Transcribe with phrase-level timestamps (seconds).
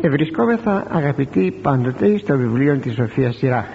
[0.00, 3.66] Ευρισκόμεθα αγαπητοί πάντοτε στο βιβλίο της Σοφίας Σειρά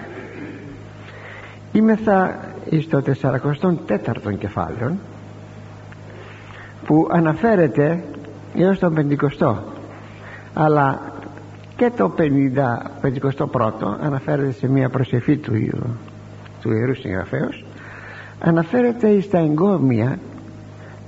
[1.71, 2.39] Είμεθα
[2.81, 4.95] στο 44ο κεφάλαιο
[6.85, 8.03] που αναφέρεται
[8.55, 9.55] έως τον 50
[10.53, 11.01] αλλά
[11.75, 12.23] και το 50,
[13.01, 15.51] 51ο αναφέρεται σε μια προσευχή του,
[16.61, 17.65] του Ιερού Συγγραφέως
[18.39, 20.19] αναφέρεται στα εγκόμια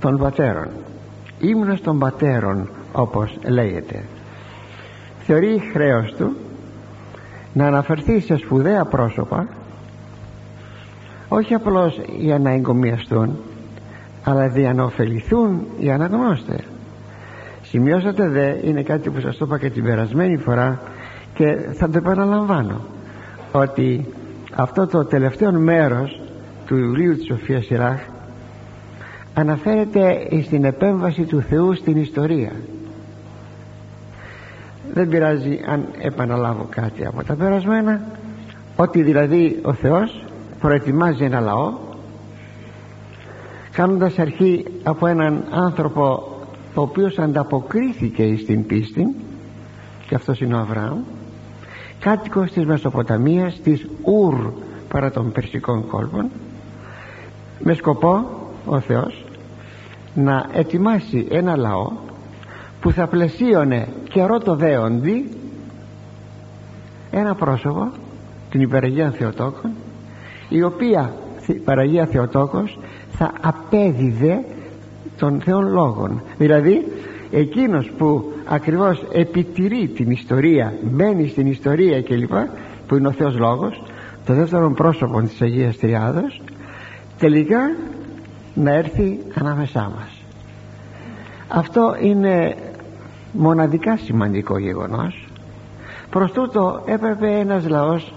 [0.00, 0.68] των πατέρων.
[1.40, 4.02] Ύμνος των πατέρων όπως λέγεται
[5.26, 6.36] θεωρεί χρέος του
[7.52, 9.46] να αναφερθεί σε σπουδαία πρόσωπα
[11.28, 13.36] όχι απλώς για να εγκομιαστούν
[14.24, 16.60] αλλά για να ωφεληθούν οι αναγνώστες.
[17.62, 20.80] Σημειώσατε δε είναι κάτι που σας το είπα και την περασμένη φορά
[21.34, 22.80] και θα το επαναλαμβάνω
[23.52, 24.06] ότι
[24.54, 26.20] αυτό το τελευταίο μέρος
[26.66, 28.00] του βιβλίου της Σοφίας Σιράχ
[29.34, 32.52] αναφέρεται στην επέμβαση του Θεού στην ιστορία
[34.96, 38.00] δεν πειράζει αν επαναλάβω κάτι από τα περασμένα.
[38.76, 40.24] Ότι δηλαδή ο Θεός
[40.60, 41.72] προετοιμάζει ένα λαό
[43.72, 46.36] κάνοντας αρχή από έναν άνθρωπο
[46.74, 49.14] ο οποίος ανταποκρίθηκε στην πίστη
[50.06, 50.98] και αυτός είναι ο Αβραάμ
[52.00, 54.52] κάτοικος της Μεσοποταμίας της Ουρ
[54.88, 56.30] παρά των Περσικών κόλπων
[57.58, 58.24] με σκοπό
[58.66, 59.24] ο Θεός
[60.14, 61.92] να ετοιμάσει ένα λαό
[62.80, 65.30] που θα πλαισίωνε καιρό το δέοντι
[67.10, 67.90] ένα πρόσωπο
[68.50, 69.70] την υπεραγία Θεοτόκων
[70.48, 71.12] η οποία
[71.46, 72.78] η παραγία Θεοτόκος
[73.10, 74.44] θα απέδιδε
[75.16, 76.22] των Θεών Λόγων.
[76.38, 76.84] Δηλαδή
[77.30, 82.32] εκείνος που ακριβώς επιτηρεί την ιστορία μπαίνει στην ιστορία κλπ
[82.86, 83.82] που είναι ο Θεός Λόγος
[84.26, 86.40] το δεύτερο πρόσωπο της Αγίας Τριάδος
[87.18, 87.76] τελικά
[88.54, 90.15] να έρθει ανάμεσά μας
[91.48, 92.56] αυτό είναι
[93.32, 95.28] μοναδικά σημαντικό γεγονός.
[96.10, 98.14] Προς τούτο έπρεπε ένας λαός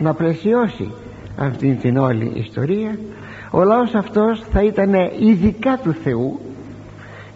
[0.00, 0.90] να πλαισιώσει
[1.36, 2.98] αυτήν την όλη ιστορία.
[3.50, 6.40] Ο λαός αυτός θα ήταν ειδικά του Θεού.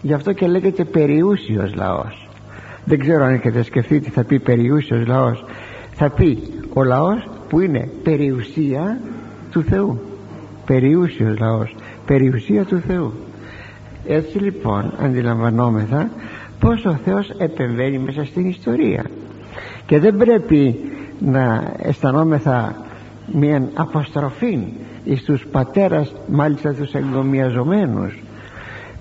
[0.01, 2.29] Γι' αυτό και λέγεται περιούσιος λαός.
[2.85, 5.45] Δεν ξέρω αν έχετε σκεφτεί τι θα πει περιούσιος λαός.
[5.91, 6.37] Θα πει
[6.73, 8.99] ο λαός που είναι περιουσία
[9.51, 9.99] του Θεού.
[10.65, 11.75] Περιούσιος λαός.
[12.05, 13.13] Περιουσία του Θεού
[14.05, 16.09] έτσι λοιπόν αντιλαμβανόμεθα
[16.59, 19.05] πως ο Θεός επεμβαίνει μέσα στην ιστορία.
[19.85, 20.79] Και δεν πρέπει
[21.19, 22.75] να αισθανόμεθα
[23.33, 24.59] μια αποστροφή
[25.15, 28.23] στους πατέρας μάλιστα τους εγκομιαζομένους.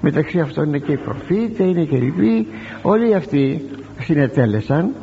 [0.01, 2.47] Μεταξύ αυτών είναι και οι προφήτες είναι και οι λοιποί.
[2.83, 3.69] Όλοι αυτοί
[4.01, 4.95] συνετέλεσαν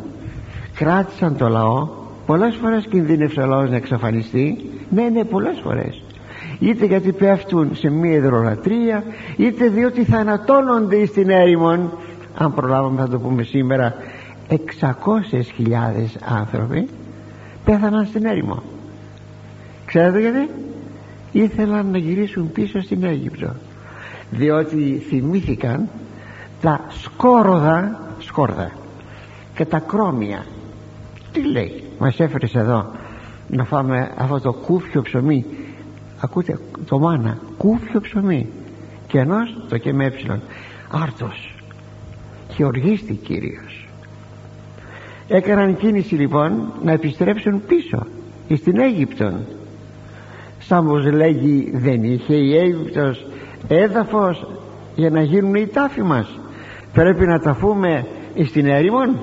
[0.76, 1.88] κράτησαν το λαό.
[2.26, 4.70] Πολλές φορές κινδύνευσε ο λαός να εξαφανιστεί.
[4.90, 6.02] Ναι ναι πολλές φορές
[6.60, 9.04] είτε γιατί πέφτουν σε μία υδρολατρεία
[9.38, 11.92] είτε διότι θανατώνονται στην έρημον.
[12.38, 13.94] Αν προλάβουμε θα το πούμε σήμερα
[14.50, 14.58] 600.000
[16.26, 16.88] άνθρωποι
[17.66, 18.64] πέθαναν στην έρημο.
[19.86, 20.50] Ξέρετε γιατί;
[21.32, 23.54] Ήθελαν να γυρίσουν πίσω στην Αίγυπτο.
[24.30, 25.90] Διότι θυμήθηκαν
[26.62, 28.72] τα σκόροδα σκόρδα
[29.56, 30.46] και τα κρόμια.
[31.32, 32.92] Τι λέει; Μας έφερες εδώ
[33.48, 35.46] να φάμε αυτό το κούφιο ψωμί
[36.20, 38.50] ακούτε το μάνα κούφιο ψωμί.
[39.08, 40.42] Και ενός το και με έψιλον.
[40.92, 41.56] Άρτος.
[42.56, 43.88] Και οργίστη Κύριος.
[45.28, 48.08] Έκαναν κίνηση λοιπόν να επιστρέψουν πίσω
[48.56, 49.46] στην Αίγυπτον.
[50.60, 53.26] Σαν πως λέγει δεν είχε η Αίγυπτος
[53.68, 54.48] έδαφος
[54.96, 56.40] για να γίνουν οι τάφοι μας.
[56.94, 58.06] Πρέπει να ταφούμε
[58.46, 59.16] στην έρημον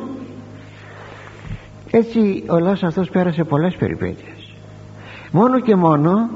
[1.91, 4.55] έτσι ο λαός αυτός πέρασε πολλές περιπέτειες.
[5.31, 6.29] Μόνο και μόνο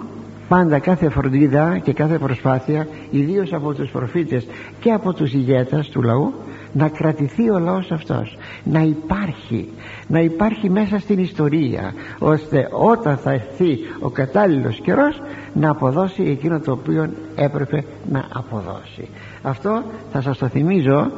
[0.48, 4.46] πάντα κάθε φροντίδα και κάθε προσπάθεια ιδίως από τους προφήτες
[4.80, 6.32] και από τους ηγέτες του λαού
[6.72, 8.36] να κρατηθεί ο λαός αυτός.
[8.64, 9.68] Να υπάρχει
[10.06, 15.22] να υπάρχει μέσα στην ιστορία ώστε όταν θα έρθει ο κατάλληλος καιρός
[15.52, 19.08] να αποδώσει εκείνο το οποίο έπρεπε να αποδώσει.
[19.42, 19.82] Αυτό
[20.12, 21.10] θα σας το θυμίζω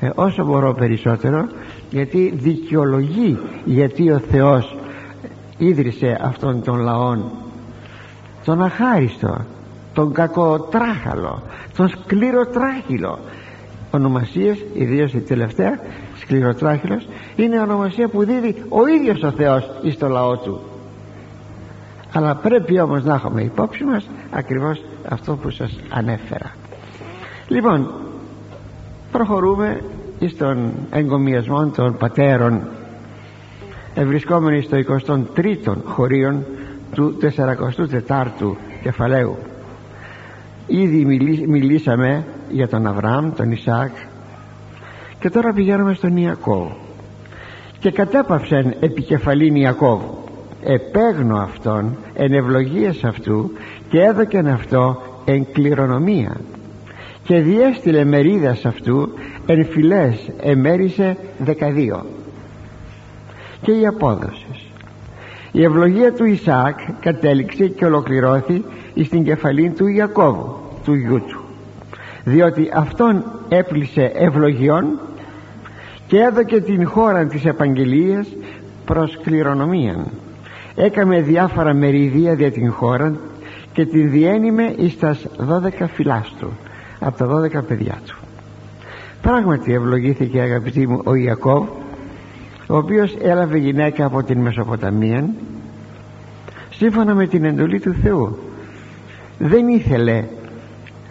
[0.00, 1.48] ε, όσο μπορώ περισσότερο
[1.90, 4.76] γιατί δικαιολογεί γιατί ο Θεός
[5.58, 7.30] ίδρυσε αυτόν τον λαόν
[8.44, 9.44] τον αχάριστο
[9.94, 11.42] τον κακοτράχαλο
[11.76, 13.18] τον σκληροτράχυλο.
[13.90, 15.80] Ονομασίες ιδίως η τελευταία
[16.20, 20.60] σκληροτράχυλος είναι ονομασία που δίδει ο ίδιος ο Θεός εις το λαό του.
[22.12, 26.50] Αλλά πρέπει όμως να έχουμε υπόψη μας ακριβώς αυτό που σας ανέφερα.
[27.48, 27.90] Λοιπόν
[29.12, 29.80] προχωρούμε
[30.26, 32.60] στον εγκομιασμό των πατέρων
[33.94, 36.44] ευρισκόμενοι στο 23ο χωρίων
[36.94, 39.36] του 44ου κεφαλαίου.
[40.66, 41.04] Ήδη
[41.46, 43.90] μιλήσαμε για τον Αβραάμ, τον Ισάκ
[45.18, 46.70] και τώρα πηγαίνουμε στον Ιακώβ.
[47.78, 50.02] Και κατέπαυσεν επικεφαλήν Ιακώβ.
[50.64, 53.50] Επέγνω αυτόν εν ευλογίες αυτού
[53.88, 56.40] και έδωκεν αυτό εν κληρονομία.
[57.24, 59.08] Και διέστειλε μερίδας αυτού
[59.46, 62.06] εν φυλές εμέρισε δεκαδύο.
[63.62, 64.51] Και η απόδοση
[65.52, 68.64] η ευλογία του Ισαάκ κατέληξε και ολοκληρώθη
[69.04, 71.40] στην κεφαλή του Ιακώβου του γιού του.
[72.24, 74.84] Διότι αυτόν έπλησε ευλογιών
[76.06, 78.28] και έδωκε την χώρα της επαγγελίας
[78.84, 80.06] προς κληρονομία
[80.74, 83.14] έκαμε διάφορα μερίδια για την χώρα
[83.72, 85.26] και την διένυμε εις τας
[85.80, 86.52] 12 φυλάς του
[86.98, 87.26] από τα
[87.60, 88.16] 12 παιδιά του.
[89.22, 91.68] Πράγματι ευλογήθηκε αγαπητοί μου ο Ιακώβ
[92.66, 95.28] ο οποίος έλαβε γυναίκα από την Μεσοποταμία
[96.70, 98.38] σύμφωνα με την εντολή του Θεού.
[99.38, 100.24] Δεν ήθελε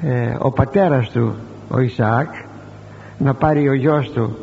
[0.01, 1.35] ε, ο πατέρας του
[1.69, 2.29] ο Ισαάκ
[3.17, 4.37] να πάρει ο γιος του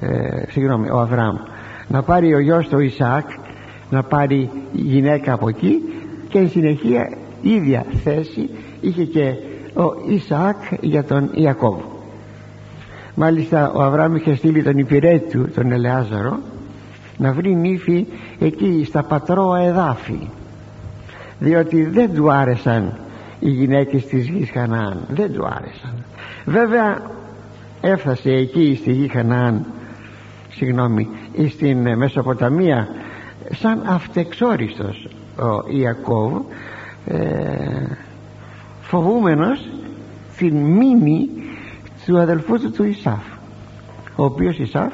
[0.00, 1.36] ε, συγγνώμη ο Αβραάμ
[1.88, 3.26] να πάρει ο γιος του ο Ισαάκ
[3.90, 5.82] να πάρει γυναίκα από εκεί
[6.28, 8.50] και εν συνεχεία ίδια θέση
[8.80, 9.34] είχε και
[9.74, 11.91] ο Ισαάκ για τον Ιακώβ
[13.14, 16.38] μάλιστα ο Αβραάμ είχε στείλει τον υπηρέτη του τον Ελεάζαρο
[17.16, 18.06] να βρει νύφη
[18.38, 20.28] εκεί στα πατρώα εδάφη.
[21.38, 22.98] Διότι δεν του άρεσαν
[23.40, 26.04] οι γυναίκες της γης Χαναάν δεν του άρεσαν.
[26.44, 27.02] Βέβαια
[27.80, 29.64] έφτασε εκεί στη γη Χαναάν
[30.48, 31.08] συγγνώμη
[31.48, 32.88] στην Μεσοποταμία
[33.50, 36.32] σαν αυτεξόριστος ο Ιακώβ
[37.06, 37.18] ε,
[38.80, 39.68] φοβούμενος
[40.36, 41.28] την μήνυ
[42.06, 43.22] του αδελφού του του Ισάφ
[44.16, 44.92] ο οποίος Ισάφ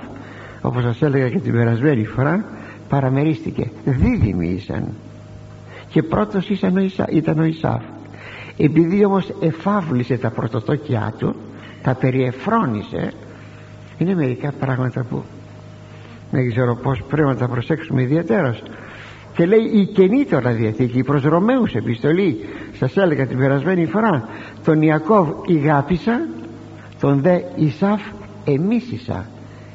[0.63, 2.45] όπως σας έλεγα και την περασμένη φορά
[2.89, 3.71] παραμερίστηκε.
[3.85, 4.89] Δίδυμοι ήσαν.
[5.89, 7.83] Και πρώτος ήσαν ο Ισά, ήταν ο Ισάφ.
[8.57, 11.35] Επειδή όμως εφάβλησε τα πρωτοτόκια του
[11.83, 13.13] τα περιεφρόνησε
[13.99, 15.23] είναι μερικά πράγματα που
[16.31, 18.63] δεν ξέρω πως πρέπει να τα προσέξουμε ιδιαίτερως
[19.35, 22.39] και λέει η καινή τώρα διαθήκη προς Ρωμαίους επιστολή
[22.79, 24.29] σας έλεγα την περασμένη φορά
[24.65, 26.27] τον Ιακώβ ηγάπησα
[27.01, 28.01] τον δε Ισάφ
[28.45, 29.27] εμίσησα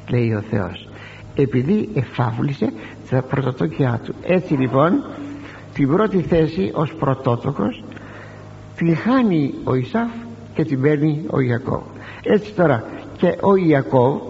[0.08, 0.88] λέει ο Θεός.
[1.34, 2.72] Επειδή εφάβλησε
[3.10, 4.14] τα πρωτοτόκια του.
[4.22, 5.04] Έτσι λοιπόν
[5.74, 7.84] την πρώτη θέση ως πρωτότοκος
[8.76, 10.10] την χάνει ο Ισάφ
[10.54, 11.82] και την παίρνει ο Ιακώβ.
[12.22, 12.84] Έτσι τώρα
[13.16, 14.20] και ο Ιακώβ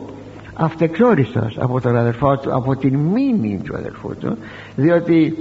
[0.55, 4.39] αυτεξόριστος από τον αδερφό του από την μήνυ του αδερφού του
[4.77, 5.37] διότι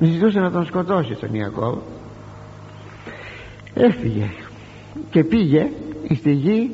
[0.00, 1.78] ζητούσε να τον σκοτώσει τον Ιακώβ
[3.74, 4.30] έφυγε
[5.10, 5.70] και πήγε
[6.14, 6.70] στη γη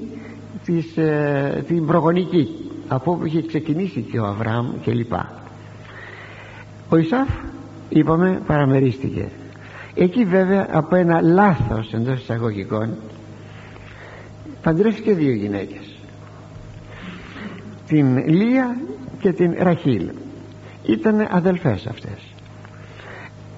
[0.64, 2.48] της, ε, την προγονική
[2.88, 5.32] από όπου είχε ξεκινήσει και ο Αβραάμ και λοιπά.
[6.88, 7.28] Ο Ισάφ
[7.88, 9.28] είπαμε παραμερίστηκε.
[9.94, 12.94] Εκεί βέβαια από ένα λάθος εντός εισαγωγικών
[14.62, 15.96] παντρεύτηκε δύο γυναίκες.
[17.86, 18.76] Την Λία
[19.20, 20.10] και την Ραχήλ
[20.86, 22.18] ήταν αδελφές αυτές.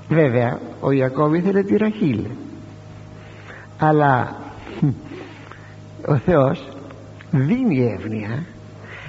[0.09, 2.21] Βέβαια ο Ιακώβ ήθελε τη Ραχήλ
[3.79, 4.37] αλλά
[6.09, 6.69] ο Θεός
[7.31, 8.45] δίνει εύνοια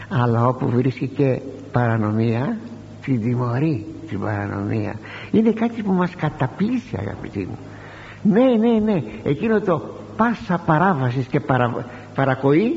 [0.09, 1.39] αλλά όπου βρίσκει και
[1.71, 2.57] παρανομία
[3.01, 4.93] την τιμωρεί την παρανομία.
[5.31, 7.57] Είναι κάτι που μας καταπλήσει αγαπητοί μου.
[8.21, 9.81] Ναι ναι ναι εκείνο το
[10.17, 11.85] πάσα παράβασης και παρα,
[12.15, 12.73] παρακοή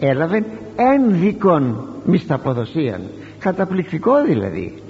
[0.00, 0.44] έλαβε
[0.76, 3.00] ένδικον μισθαποδοσίαν.
[3.38, 4.82] Καταπληκτικό δηλαδή.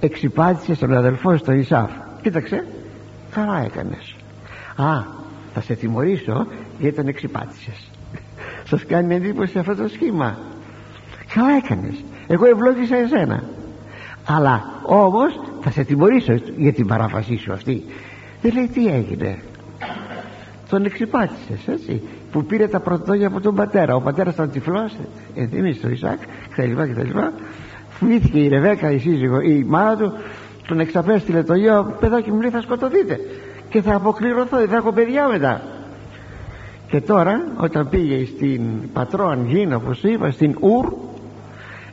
[0.00, 1.90] Εξυπάτησε στον αδελφό στο Ισάφ.
[2.22, 2.66] Κοίταξε
[3.30, 4.14] καλά έκανες.
[4.76, 5.20] Α
[5.54, 6.46] θα σε τιμωρήσω
[6.78, 7.90] γιατί τον εξυπάτησες.
[8.64, 10.38] Σας κάνει εντύπωση αυτό το σχήμα.
[11.34, 12.04] Καλά έκανες.
[12.26, 13.42] Εγώ ευλόγησα εσένα.
[14.26, 17.84] Αλλά όμως θα σε τιμωρήσω για την παράβασή σου αυτή.
[18.42, 19.38] Δεν λέει τι έγινε.
[20.68, 22.02] Τον εξυπάτησες έτσι
[22.32, 23.94] που πήρε τα πρωτόγια από τον πατέρα.
[23.94, 24.96] Ο πατέρας ήταν τυφλός
[25.34, 26.18] ενθυμίσεις το Ισάκ
[26.50, 27.18] κτλ κτλ
[27.88, 30.12] φοήθηκε η Ρεβέκα η σύζυγο η μάνα του
[30.66, 33.20] τον εξαπέστειλε το γιο παιδάκι μου λέει θα σκοτωθείτε
[33.68, 35.62] και θα αποκληρωθώ θα έχω παιδιά μετά
[36.92, 40.92] και τώρα όταν πήγε στην πατρόαν γήνα όπως είπα στην Ουρ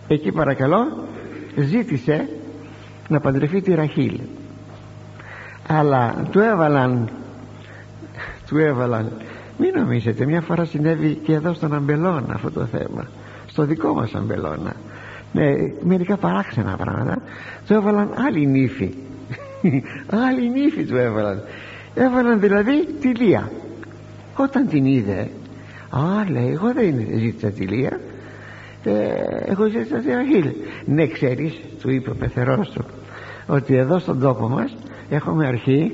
[0.08, 1.08] εκεί παρακαλώ
[1.56, 2.30] ζήτησε
[3.08, 4.20] να παντρευτεί τη Ραχήλ
[5.68, 7.10] αλλά του έβαλαν
[8.48, 9.12] του έβαλαν
[9.58, 13.08] μην νομίζετε μια φορά συνέβη και εδώ στον Αμπελώνα αυτό το θέμα
[13.46, 14.74] στο δικό μας Αμπελώνα.
[15.32, 15.54] Ναι,
[15.84, 17.22] μερικά παράξενα πράγματα
[17.68, 18.94] του έβαλαν άλλη νύφη.
[20.28, 21.44] Άλλη νύφη του έβαλαν.
[21.94, 23.52] Έβαλαν δηλαδή τη Λία
[24.44, 25.30] όταν την είδε
[25.90, 28.00] α λέει εγώ δεν ζήτησα τη Λία
[28.84, 28.92] ε,
[29.46, 30.52] εγώ ζήτησα τη Ραχήλ
[30.86, 32.86] ναι ξέρεις του είπε ο πεθερός του
[33.48, 34.76] ότι εδώ στον τόπο μας
[35.10, 35.92] έχουμε αρχή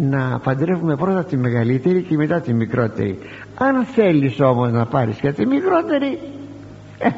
[0.00, 3.18] να παντρεύουμε πρώτα τη μεγαλύτερη και μετά τη μικρότερη.
[3.54, 6.18] Αν θέλεις όμως να πάρεις και τη μικρότερη
[6.98, 7.08] ε,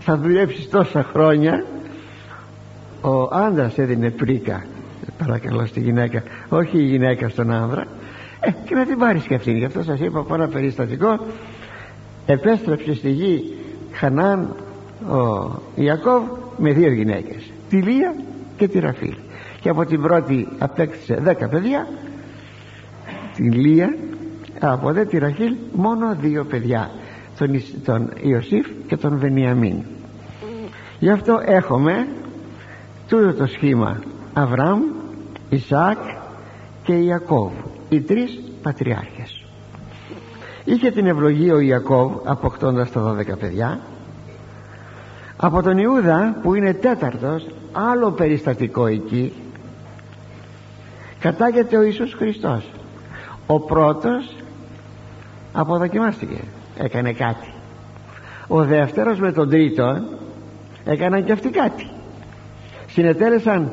[0.00, 1.64] θα δουλέψεις τόσα χρόνια
[3.00, 4.64] ο άντρας έδινε πρίκα
[5.18, 7.86] παρακαλώ στη γυναίκα όχι η γυναίκα στον άνδρα
[8.46, 11.18] ε, και να την πάρεις και αυτήν γι' αυτό σας είπα από ένα περιστατικό.
[12.26, 13.56] Επέστρεψε στη γη
[13.92, 14.54] Χανάν
[15.08, 16.22] ο Ιακώβ
[16.56, 18.14] με δύο γυναίκες τη Λία
[18.56, 19.14] και τη Ραφήλ.
[19.60, 21.88] Και από την πρώτη απέκτησε δέκα παιδιά
[23.34, 23.96] την Λία
[24.60, 26.90] από δε τη Ραχήλ μόνο δύο παιδιά
[27.38, 29.82] τον, τον Ιωσήφ και τον Βενιαμίν.
[30.98, 32.06] Γι' αυτό έχουμε
[33.08, 34.00] τούτο το σχήμα
[34.32, 34.80] Αβραάμ,
[35.48, 35.98] Ισαάκ
[36.82, 37.52] και Ιακώβ
[37.88, 39.44] οι τρεις πατριάρχες.
[40.64, 43.80] Είχε την ευλογία ο Ιακώβ αποκτώντας τα 12 παιδιά.
[45.36, 49.32] Από τον Ιούδα που είναι τέταρτος άλλο περιστατικό εκεί
[51.20, 52.70] κατάγεται ο Ιησούς Χριστός.
[53.46, 54.36] Ο πρώτος
[55.52, 56.40] αποδοκιμάστηκε
[56.76, 57.52] έκανε κάτι.
[58.48, 60.02] Ο δεύτερος με τον τρίτο
[60.84, 61.90] έκαναν και αυτοί κάτι.
[62.86, 63.72] Συνετέλεσαν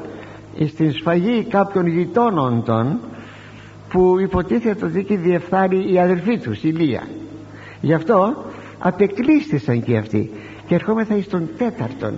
[0.68, 3.00] στην σφαγή κάποιων γειτόνων των
[3.94, 7.04] που υποτίθεται ότι εκεί διεφθάρει η αδελφή τους η Λία.
[7.82, 8.36] Γι' αυτό
[8.80, 10.32] απεκλείστησαν και αυτοί.
[10.68, 12.14] Και ερχόμεθα εις τον τέταρτον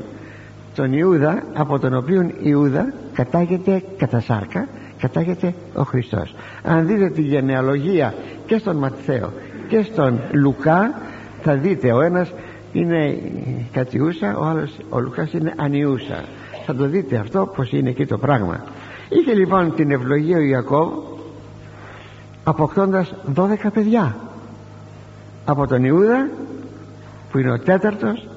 [0.76, 4.68] τον Ιούδα από τον οποίο Ιούδα κατάγεται κατά σάρκα
[5.00, 6.36] κατάγεται ο Χριστός.
[6.64, 8.14] Αν δείτε τη γενεαλογία
[8.46, 9.32] και στον Ματθαίο
[9.68, 11.02] και στον Λουκά
[11.42, 12.34] θα δείτε ο ένας
[12.72, 13.18] είναι
[13.72, 16.24] κατιούσα ο άλλος ο Λουκάς είναι ανιούσα.
[16.66, 18.64] Θα το δείτε αυτό πως είναι εκεί το πράγμα.
[19.10, 20.90] Είχε λοιπόν την ευλογία ο Ιακώβ
[22.46, 24.16] αποκτώντας 12 παιδιά.
[25.46, 26.30] Από τον Ιούδα
[27.32, 28.28] που είναι ο τέταρτος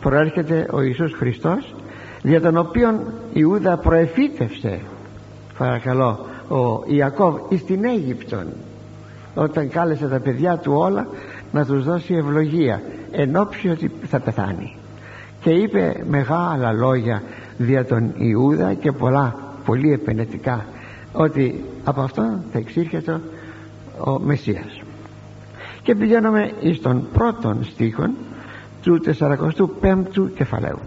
[0.00, 1.74] προέρχεται ο Ιησούς Χριστός
[2.22, 3.00] για τον οποίον
[3.32, 4.80] Ιούδα προεφήτευσε
[5.58, 8.46] παρακαλώ ο Ιακώβ εις την Αίγυπτον
[9.34, 11.06] όταν κάλεσε τα παιδιά του όλα
[11.52, 14.76] να τους δώσει ευλογία εν ότι θα πεθάνει.
[15.40, 17.22] Και είπε μεγάλα λόγια
[17.58, 20.64] δια τον Ιούδα και πολλά πολύ επενετικά
[21.12, 23.20] ότι από αυτό θα εξήρχεται
[23.98, 24.80] ο Μεσσίας.
[25.82, 28.10] Και πηγαίνουμε εις τον πρώτον στίχον
[28.82, 30.78] του 45ου κεφαλαίου.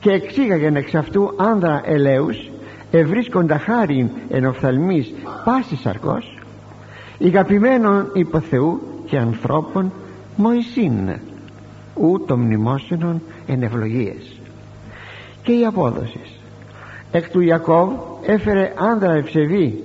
[0.00, 2.50] Και εξήγαγεν εξ αυτού άνδρα ελέους
[2.90, 5.14] ευρίσκοντα χάριν εν οφθαλμής
[5.44, 6.38] πάσης σαρκός
[7.18, 9.92] ηγαπημένων υπό Θεού και ανθρώπων
[10.36, 11.08] Μωυσήν
[11.94, 14.40] ου το μνημόσυνον εν ευλογίες.
[15.42, 16.35] Και η απόδοσης
[17.10, 17.90] εκ του Ιακώβ
[18.22, 19.84] έφερε άνδρα ευσεβή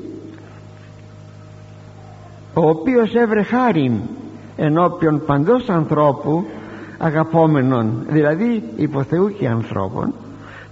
[2.54, 3.94] ο οποίος έβρε χάριν
[4.58, 6.46] ενώπιον παντός ανθρώπου
[6.98, 10.14] αγαπόμενων δηλαδή υπό Θεού και ανθρώπων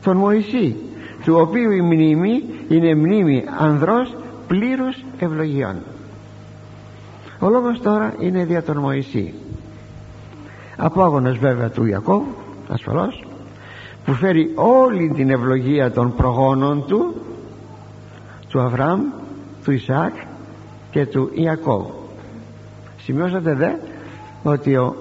[0.04, 0.76] τον Μωυσή
[1.24, 4.16] του οποίου η μνήμη είναι μνήμη ανδρός
[4.48, 5.76] πλήρους ευλογιών.
[7.40, 9.34] Ο λόγος τώρα είναι δια τον Μωυσή.
[10.78, 12.24] Απόγονος βέβαια του Ιακώβ
[12.70, 13.28] ασφαλώς
[14.10, 17.16] που φέρει όλη την ευλογία των προγόνων του
[18.48, 19.02] του Αβραάμ
[19.64, 20.14] του Ισαάκ
[20.92, 21.86] και του Ιακώβ.
[22.98, 23.72] Σημειώσατε δε
[24.44, 24.96] ότι ο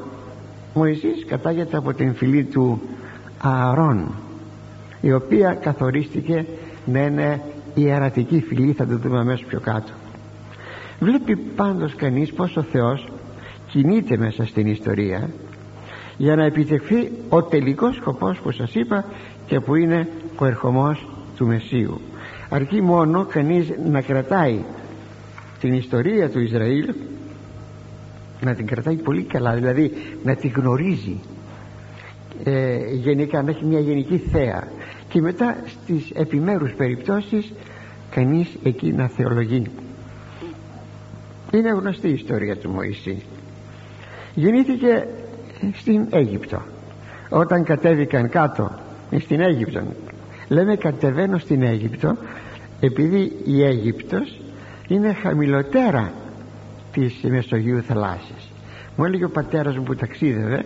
[0.74, 2.80] Μωυσής κατάγεται από την φυλή του
[3.38, 4.14] Ααρών
[5.00, 6.46] η οποία καθορίστηκε
[6.84, 7.42] να είναι
[7.74, 9.92] ιερατική φυλή θα το δούμε αμέσως πιο κάτω.
[11.00, 13.08] Βλέπει πάντως κανείς πως ο Θεός
[13.66, 15.30] κινείται μέσα στην ιστορία
[16.18, 19.04] για να επιτευχθεί ο τελικός σκοπός που σας είπα
[19.46, 20.08] και που είναι
[20.38, 22.00] ο ερχομός του Μεσσίου.
[22.48, 24.58] Αρκεί μόνο κανείς να κρατάει
[25.60, 26.94] την ιστορία του Ισραήλ
[28.40, 29.92] να την κρατάει πολύ καλά δηλαδή
[30.24, 31.20] να την γνωρίζει
[32.44, 34.68] ε, γενικά να έχει μια γενική θέα.
[35.08, 37.52] Και μετά στις επιμέρους περιπτώσεις
[38.10, 39.62] κανείς εκεί να θεολογεί.
[41.52, 43.22] Είναι γνωστή η ιστορία του Μωυσή.
[44.34, 45.06] Γεννήθηκε
[45.74, 46.62] στην Αίγυπτο.
[47.28, 48.70] Όταν κατέβηκαν κάτω
[49.18, 49.82] στην Αίγυπτο.
[50.48, 52.16] Λέμε κατεβαίνω στην Αίγυπτο
[52.80, 54.40] επειδή η Αίγυπτος
[54.88, 56.12] είναι χαμηλότερα
[56.92, 58.50] της Μεσογείου θαλάσσης.
[58.96, 60.64] Μου έλεγε ο πατέρας μου που ταξίδευε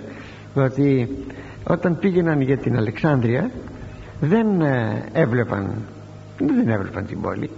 [0.55, 1.09] ότι
[1.65, 3.51] όταν πήγαιναν για την Αλεξάνδρεια
[4.21, 5.75] δεν ε, έβλεπαν
[6.39, 7.51] δεν έβλεπαν την πόλη.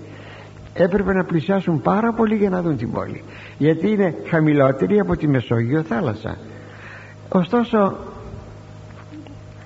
[0.75, 3.23] Έπρεπε να πλησιάσουν πάρα πολύ για να δουν την πόλη.
[3.59, 6.37] Γιατί είναι χαμηλότερη από τη Μεσόγειο θάλασσα
[7.39, 7.97] ωστόσο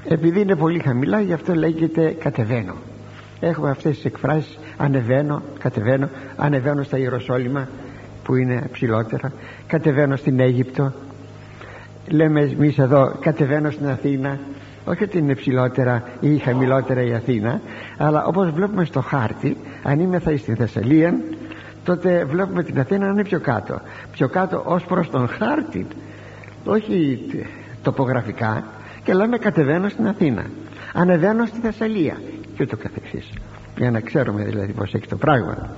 [0.05, 2.75] επειδή είναι πολύ χαμηλά γι' αυτό λέγεται κατεβαίνω
[3.41, 7.69] έχουμε αυτές τις εκφράσεις ανεβαίνω, κατεβαίνω ανεβαίνω στα Ιεροσόλυμα
[8.25, 9.33] που είναι ψηλότερα
[9.67, 10.93] κατεβαίνω στην Αίγυπτο
[12.09, 14.39] λέμε εμείς εδώ κατεβαίνω στην Αθήνα
[14.85, 17.61] όχι ότι είναι ψηλότερα ή χαμηλότερα η Αθήνα
[17.97, 21.15] αλλά όπως βλέπουμε στο χάρτη αν είμαι θα στην Θεσσαλία
[21.89, 23.81] τότε βλέπουμε την Αθήνα να είναι πιο κάτω.
[24.13, 25.87] Πιο κάτω ως προς τον χάρτη
[26.65, 27.21] όχι
[27.83, 28.65] τοπογραφικά
[29.05, 30.45] και λέμε κατεβαίνω στην Αθήνα
[30.93, 32.17] ανεβαίνω στη Θεσσαλία
[32.57, 33.31] και ούτω καθεξής.
[33.77, 35.71] Για να ξέρουμε δηλαδή πως έχει το πράγμα.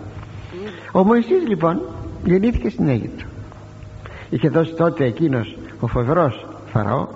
[0.92, 1.80] Ο Μωυσής λοιπόν
[2.24, 3.24] γεννήθηκε στην Αίγυπτο.
[4.30, 7.08] Είχε δώσει τότε εκείνος ο φοβερός Φαραώ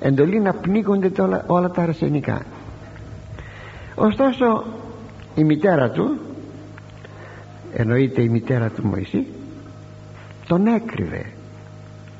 [0.00, 2.42] εντολή να πνίγονται όλα, όλα τα αρσενικά.
[3.94, 4.64] Ωστόσο
[5.34, 6.18] η μητέρα του
[7.74, 9.26] εννοείται η μητέρα του Μωυσή
[10.46, 11.35] τον έκρυβε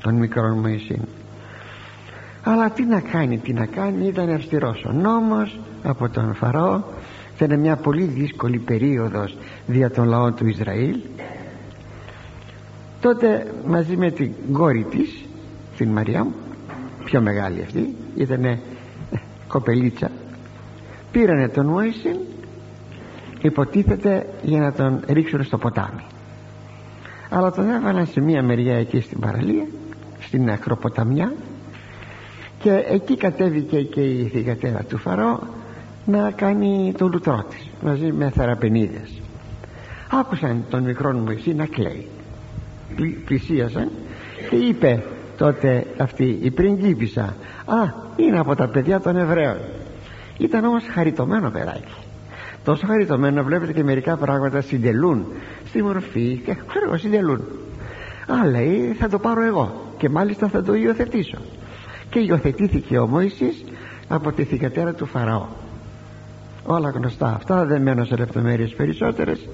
[0.07, 1.01] τον μικρό Μωυσή
[2.43, 6.81] αλλά τι να κάνει τι να κάνει ήταν αυστηρός ο νόμος από τον Φαραώ.
[7.39, 9.37] Ήταν μια πολύ δύσκολη περίοδος
[9.67, 10.95] δια των λαών του Ισραήλ.
[13.01, 15.25] Τότε μαζί με την κόρη της
[15.77, 16.27] την Μαριά
[17.03, 18.59] πιο μεγάλη αυτή ήταν
[19.47, 20.11] κοπελίτσα
[21.11, 22.19] πήρανε τον Μωυσή
[23.41, 26.03] υποτίθεται για να τον ρίξουν στο ποτάμι.
[27.29, 29.65] Αλλά τον έβαλαν σε μια μεριά εκεί στην παραλία
[30.27, 31.33] στην ακροποταμιά
[32.59, 35.39] και εκεί κατέβηκε και η θηγατέρα του Φαρό
[36.05, 39.21] να κάνει το λουτρό της μαζί με θεραπενίδες.
[40.11, 42.07] Άκουσαν τον μικρό Μωυσή να κλαίει.
[43.25, 43.89] Πλησίασαν
[44.49, 45.03] και είπε
[45.37, 47.75] τότε αυτή η πριγκίπισσα α
[48.15, 49.57] είναι από τα παιδιά των Εβραίων
[50.37, 51.93] ήταν όμως χαριτωμένο παιδάκι.
[52.63, 55.25] Τόσο χαριτωμένο βλέπετε και μερικά πράγματα συντελούν
[55.65, 57.41] στη μορφή και ξέρω εγώ συντελούν.
[58.27, 61.37] Α λέει θα το πάρω εγώ και μάλιστα θα το υιοθετήσω.
[62.09, 63.63] Και υιοθετήθηκε ο Μωυσής
[64.07, 65.45] από τη θηκατέρα του Φαραώ.
[66.65, 69.47] Όλα γνωστά αυτά δεν μένω σε λεπτομέρειες περισσότερες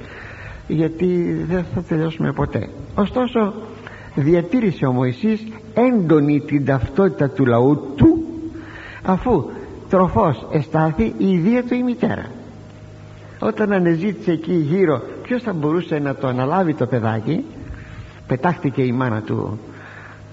[0.67, 2.69] γιατί δεν θα τελειώσουμε ποτέ.
[2.95, 3.53] Ωστόσο
[4.15, 8.23] διατήρησε ο Μωυσής έντονη την ταυτότητα του λαού του
[9.03, 9.45] αφού
[9.89, 12.25] τροφός εστάθη η ιδία του η μητέρα.
[13.39, 17.45] Όταν ανεζήτησε εκεί γύρω ποιος θα μπορούσε να το αναλάβει το παιδάκι
[18.27, 19.59] πετάχτηκε η μάνα του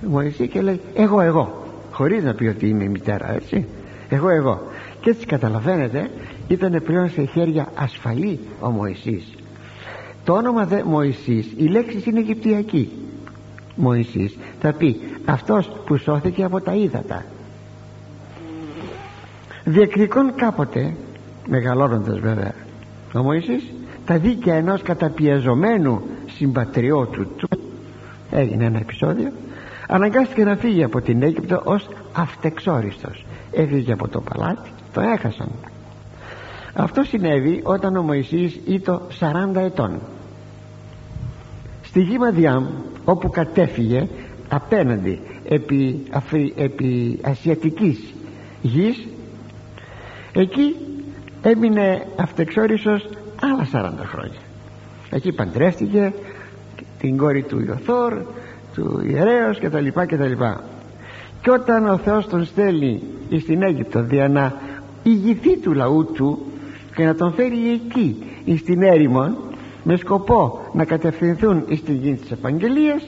[0.07, 3.67] Μωυσή και λέει εγώ εγώ χωρίς να πει ότι είμαι η μητέρα έτσι.
[4.09, 4.61] Εγώ εγώ
[5.01, 6.11] και έτσι καταλαβαίνετε
[6.49, 9.35] ήταν πλέον σε χέρια ασφαλή ο Μωυσής.
[10.25, 12.91] Το όνομα δε Μωυσής η λέξη είναι Αιγυπτιακή.
[13.75, 17.25] Μωυσής θα πει αυτός που σώθηκε από τα ύδατα
[19.65, 20.95] διεκδικών κάποτε
[21.49, 22.55] μεγαλώνοντας βέβαια
[23.15, 23.65] ο Μωυσής
[24.05, 27.49] τα δίκαια ενός καταπιεζομένου συμπατριώτου του.
[28.31, 29.33] Έγινε ένα επεισόδιο
[29.91, 33.25] αναγκάστηκε να φύγει από την Αίγυπτο ως αυτεξόριστος.
[33.51, 35.51] Έφυγε από το παλάτι το έχασαν.
[36.75, 40.01] Αυτό συνέβη όταν ο Μωυσής ήταν 40 ετών.
[41.83, 42.67] Στη γη Μαδιάμ
[43.05, 44.09] όπου κατέφυγε
[44.49, 48.15] απέναντι επί, αφρι, επί ασιατικής
[48.63, 49.07] γης
[50.33, 50.77] εκεί
[51.43, 53.09] έμεινε αυτεξόριστος
[53.43, 54.41] άλλα 40 χρόνια.
[55.11, 56.13] Εκεί παντρεύτηκε
[56.99, 58.23] την κόρη του Ιωθόρ
[58.75, 60.61] του ιερέως και τα λοιπά και τα λοιπά.
[61.43, 63.03] Και όταν ο Θεός τον στέλνει
[63.41, 64.55] στην Αίγυπτο για να
[65.03, 66.39] ηγηθεί του λαού του
[66.95, 68.23] και να τον φέρει εκεί
[68.59, 69.37] στην έρημο
[69.83, 73.03] με σκοπό να κατευθυνθούν στην γη της Επαγγελίας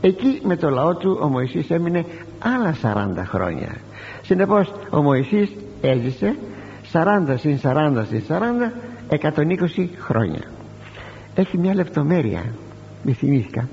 [0.00, 2.04] εκεί με το λαό του ο Μωυσής έμεινε
[2.38, 3.76] άλλα 40 χρόνια.
[4.22, 5.50] Συνεπώς ο Μωυσής
[5.80, 6.36] έζησε
[6.92, 8.38] 40 συν 40 συν 40
[9.08, 10.40] 120 χρόνια.
[11.34, 12.42] Έχει μια λεπτομέρεια
[13.02, 13.68] μη θυμήθηκα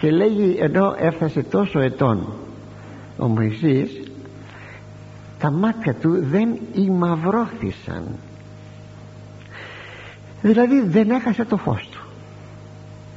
[0.00, 2.26] και λέγει ενώ έφτασε τόσο ετών
[3.18, 4.00] ο Μωυσής
[5.38, 8.04] τα μάτια του δεν ημαυρώθησαν.
[10.42, 12.00] Δηλαδή δεν έχασε το φως του.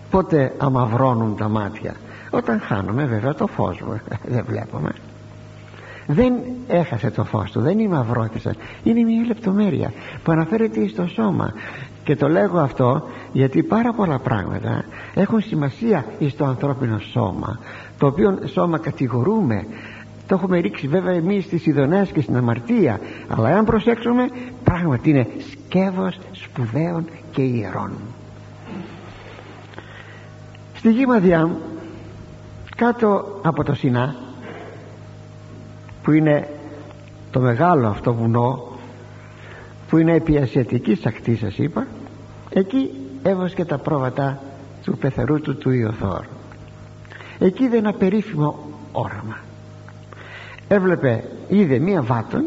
[0.09, 1.95] Πότε αμαυρώνουν τα μάτια.
[2.29, 3.99] Όταν χάνουμε βέβαια το φως μου.
[4.33, 4.91] Δεν βλέπουμε.
[6.07, 6.33] Δεν
[6.67, 8.55] έχασε το φως του δεν ημαυρώθησαν.
[8.83, 9.93] Είναι μια λεπτομέρεια
[10.23, 11.53] που αναφέρεται στο σώμα
[12.03, 17.59] και το λέγω αυτό γιατί πάρα πολλά πράγματα έχουν σημασία στο ανθρώπινο σώμα
[17.97, 19.65] το οποίο σώμα κατηγορούμε.
[20.27, 24.29] Το έχουμε ρίξει βέβαια εμείς στις ειδονές και στην αμαρτία αλλά εάν προσέξουμε
[24.63, 27.91] πράγματι είναι σκεύος σπουδαίων και ιερών.
[30.73, 31.49] Στη γη Μαδιά
[32.75, 34.15] κάτω από το Σινά
[36.03, 36.47] που είναι
[37.31, 38.72] το μεγάλο αυτό βουνό
[39.93, 41.87] που είναι επί ασιατικής ακτής σας είπα
[42.49, 42.89] εκεί
[43.23, 44.41] έβοσκε τα πρόβατα
[44.83, 46.25] του πεθερού του του Ιωθόρ
[47.39, 49.37] εκεί είδε ένα περίφημο όραμα.
[50.67, 52.43] Έβλεπε είδε μία βάτον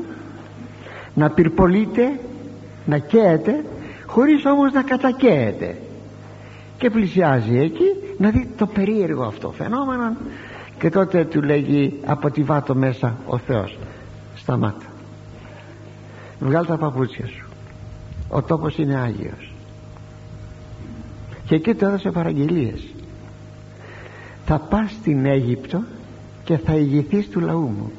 [1.15, 2.21] να πυρπολείται
[2.87, 3.65] να καίεται
[4.07, 5.79] χωρίς όμως να κατακαίεται.
[6.79, 10.17] Και πλησιάζει εκεί να δει το περίεργο αυτό φαινόμενο
[10.79, 13.79] και τότε του λέγει από τη βάτο μέσα ο Θεός
[14.35, 14.86] σταμάτα
[16.41, 17.47] βγάλ τα παπούτσια σου.
[18.29, 19.55] Ο τόπος είναι Άγιος.
[21.47, 22.95] Και εκεί του έδωσε παραγγελίες.
[24.45, 25.83] Θα πας στην Αίγυπτο
[26.45, 27.91] και θα ηγηθείς του λαού μου.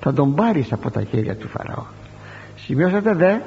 [0.00, 1.84] Θα τον πάρεις από τα χέρια του Φαραώ.
[2.56, 3.38] Σημειώσατε δε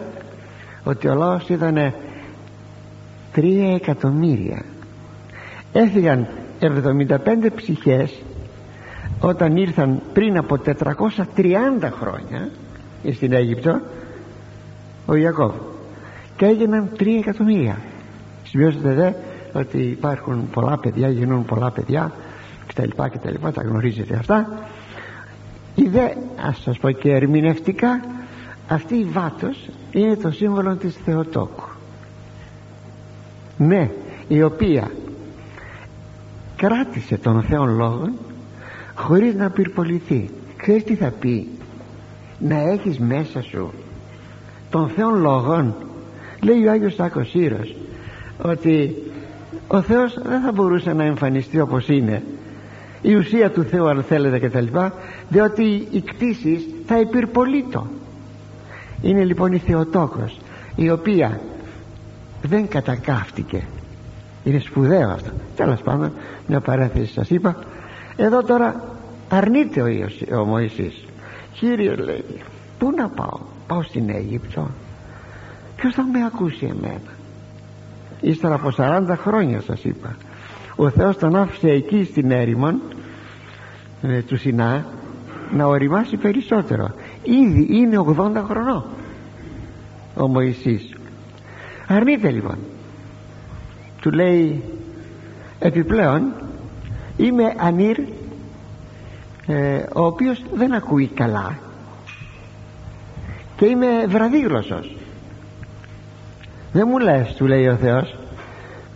[0.83, 1.93] ότι ο λαός ήταν
[3.33, 4.65] τρία εκατομμύρια.
[5.73, 6.27] Έφυγαν
[6.59, 8.21] 75 ψυχές
[9.21, 10.75] όταν ήρθαν πριν από 430
[11.99, 12.49] χρόνια
[13.13, 13.81] στην Αίγυπτο
[15.05, 15.53] ο Ιακώβ.
[16.37, 17.77] Και έγιναν 3 εκατομμύρια.
[18.43, 19.11] Σημειώσατε δε
[19.59, 22.11] ότι υπάρχουν πολλά παιδιά γίνουν πολλά παιδιά
[22.67, 24.47] κτλ κτλ τα γνωρίζετε αυτά.
[25.75, 26.07] Η δε
[26.47, 28.01] ας σας πω και ερμηνευτικά
[28.67, 31.63] αυτή η βάτος είναι το σύμβολο της Θεοτόκου.
[33.57, 33.89] Ναι
[34.27, 34.91] η οποία
[36.55, 38.13] κράτησε τον Θεόν Λόγων
[38.95, 40.29] χωρίς να πυρποληθεί.
[40.57, 41.47] Ξέρεις τι θα πει;
[42.39, 43.73] Να έχεις μέσα σου
[44.73, 45.75] τον Θεόν Λόγων
[46.41, 47.75] λέει ο Άγιος Σάκος Σύρος
[48.41, 48.95] ότι
[49.67, 52.23] ο Θεός δεν θα μπορούσε να εμφανιστεί όπως είναι.
[53.01, 54.93] Η ουσία του Θεού αν θέλετε και τα λοιπά
[55.29, 57.87] διότι οι κτήσεις θα υπηρπολείτο
[59.01, 60.39] είναι λοιπόν η Θεοτόκος
[60.75, 61.39] η οποία
[62.41, 63.63] δεν κατακάφτηκε
[64.43, 65.29] είναι σπουδαίο αυτό.
[65.55, 66.11] Τέλος πάντων
[66.47, 67.55] μια παρέθεση σας είπα.
[68.15, 68.83] Εδώ τώρα
[69.29, 71.03] αρνείται ο, Ιωσή, ο Μωυσής.
[71.53, 72.23] Κύριε λέει
[72.77, 73.39] πού να πάω;
[73.73, 74.69] Πάω στην Αίγυπτο.
[75.75, 77.11] Ποιος θα με ακούσει εμένα;
[78.21, 80.15] Ύστερα από 40 χρόνια σας είπα.
[80.75, 82.81] Ο Θεός τον άφησε εκεί στην έρημον
[84.01, 84.85] ε, του Σινά
[85.51, 86.91] να οριμάσει περισσότερο.
[87.23, 88.83] Ήδη είναι 80 χρονών
[90.15, 90.95] ο Μωυσής.
[91.87, 92.57] Αρνείται λοιπόν.
[94.01, 94.63] Του λέει
[95.59, 96.33] επιπλέον
[97.17, 97.97] είμαι ανήρ
[99.47, 101.59] ε, ο οποίος δεν ακούει καλά
[103.55, 104.95] και είμαι βραδίγλωσσος.
[106.73, 108.15] Δεν μου λες του λέει ο Θεός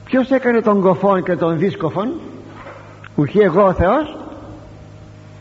[0.06, 2.12] ποιος έκανε τον κοφόν και τον δίσκοφον;
[3.16, 4.18] Ουχή εγώ ο Θεός;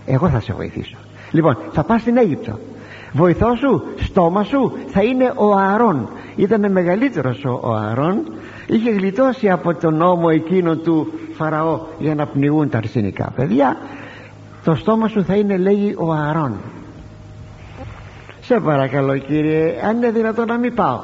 [0.06, 0.96] Εγώ θα σε βοηθήσω.
[1.30, 2.58] Λοιπόν θα πας στην Αίγυπτο.
[3.12, 6.08] Βοηθό σου στόμα σου θα είναι ο Ααρών.
[6.36, 8.22] Ήταν μεγαλύτερος ο, ο Ααρών.
[8.66, 13.76] Είχε γλιτώσει από τον νόμο εκείνο του Φαραώ για να πνιγούν τα αρσενικά παιδιά.
[14.64, 16.52] Το στόμα σου θα είναι λέγει ο Ααρών
[18.46, 21.00] σε παρακαλώ κύριε αν είναι δυνατόν να μην πάω.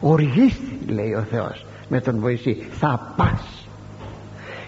[0.00, 3.68] Οργίστη λέει ο Θεός με τον Βοησή θα πας.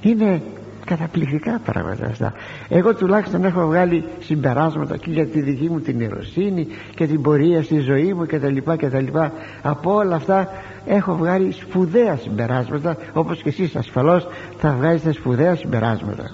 [0.00, 0.42] Είναι
[0.84, 2.32] καταπληκτικά πράγματα αυτά.
[2.68, 7.62] Εγώ τουλάχιστον έχω βγάλει συμπεράσματα και για τη δική μου την ιεροσύνη και την πορεία
[7.62, 9.32] στη ζωή μου και τα λοιπά και τα λοιπά.
[9.62, 10.48] Από όλα αυτά
[10.86, 14.26] έχω βγάλει σπουδαία συμπεράσματα όπως και εσείς ασφαλώς
[14.58, 16.30] θα βγάζετε σπουδαία συμπεράσματα.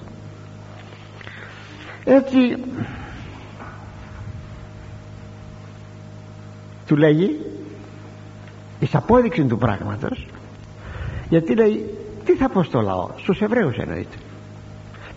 [2.03, 2.57] Έτσι
[6.87, 7.39] του λέγει
[8.79, 10.27] εις απόδειξη του πράγματος
[11.29, 11.95] γιατί λέει
[12.25, 14.17] τι θα πω στο λαό στους Εβραίους εννοείται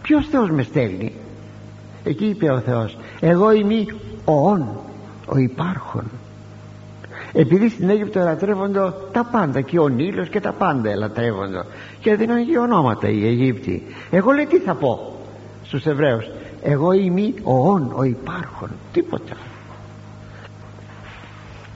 [0.02, 1.12] ποιος Θεός με στέλνει
[2.04, 3.84] εκεί είπε ο Θεός εγώ είμαι
[4.24, 4.68] ο όν
[5.26, 6.04] ο υπάρχον
[7.32, 11.64] επειδή στην Αίγυπτο ελατρεύονται τα πάντα και ο Νείλος και τα πάντα ελατρεύονται
[12.00, 13.82] και δίνουν και ονόματα οι Αιγύπτιοι.
[14.10, 15.16] Εγώ λέει τι θα πω
[15.64, 16.30] στους Εβραίους
[16.62, 19.36] εγώ είμαι ο όν ο υπάρχον τίποτα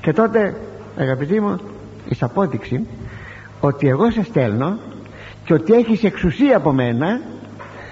[0.05, 0.61] και τότε
[0.99, 1.61] αγαπητοί μου
[2.09, 2.87] εις απόδειξη
[3.61, 4.79] ότι εγώ σε στέλνω
[5.45, 7.21] και ότι έχεις εξουσία από μένα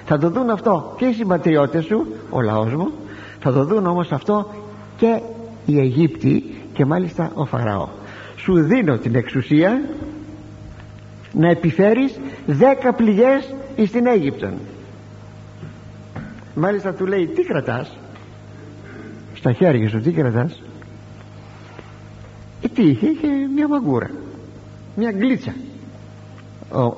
[0.04, 2.92] θα το δουν αυτό και οι συμπατριώτες σου ο λαός μου
[3.40, 4.50] θα το δουν όμως αυτό
[4.96, 5.20] και
[5.66, 7.88] οι Αιγύπτιοι και μάλιστα ο Φαραώ.
[8.36, 9.80] Σου δίνω την εξουσία
[11.32, 13.54] να επιφέρεις δέκα πληγές
[13.86, 14.52] στην Αίγυπτον.
[16.54, 17.96] Μάλιστα του λέει τι κρατάς;
[19.34, 20.71] Στα χέρια σου τι κρατάς; ε,
[22.74, 24.10] τι είχε, είχε μια μαγκούρα
[24.96, 25.54] μια γκλίτσα.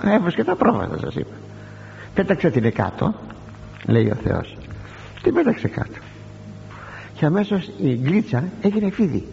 [0.03, 1.35] Έβρισκε τα πρόβατα σας είπα.
[2.15, 3.15] Πέταξε την κάτω
[3.87, 4.57] λέει ο Θεός.
[5.23, 5.99] Την πέταξε κάτω.
[7.15, 9.27] Και αμέσως η γκλίτσα έγινε φίδι.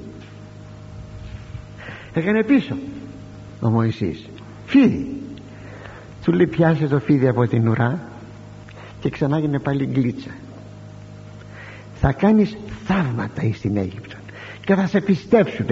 [2.13, 2.75] Έκανε πίσω
[3.61, 4.29] ο Μωυσής.
[4.65, 5.21] Φίδι.
[6.23, 7.99] Του λέει πιάσε το φίδι από την ουρά
[8.99, 10.31] και ξανά έγινε πάλι γκλίτσα.
[11.95, 14.15] Θα κάνεις θαύματα στην Αίγυπτο
[14.65, 15.67] και θα σε πιστέψουν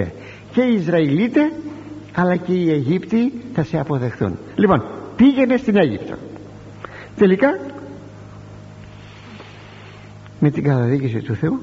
[0.52, 1.50] και οι Ισραηλίτες
[2.14, 4.38] αλλά και οι Αιγύπτιοι θα σε αποδεχθούν.
[4.54, 4.82] Λοιπόν
[5.16, 6.14] πήγαινε στην Αίγυπτο.
[7.16, 7.58] Τελικά
[10.40, 11.60] με την καταδίκηση του Θεού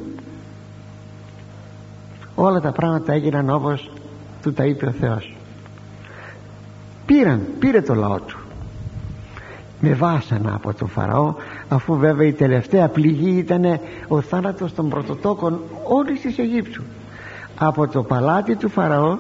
[2.35, 3.91] όλα τα πράγματα έγιναν όπως
[4.41, 5.35] του τα είπε ο Θεός.
[7.05, 8.37] Πήραν, πήρε το λαό του.
[9.79, 11.33] Με βάσανα από τον Φαραώ
[11.67, 16.83] αφού βέβαια η τελευταία πληγή ήταν ο θάνατος των πρωτοτόκων όλης της Αιγύπτου
[17.57, 19.17] από το παλάτι του Φαραώ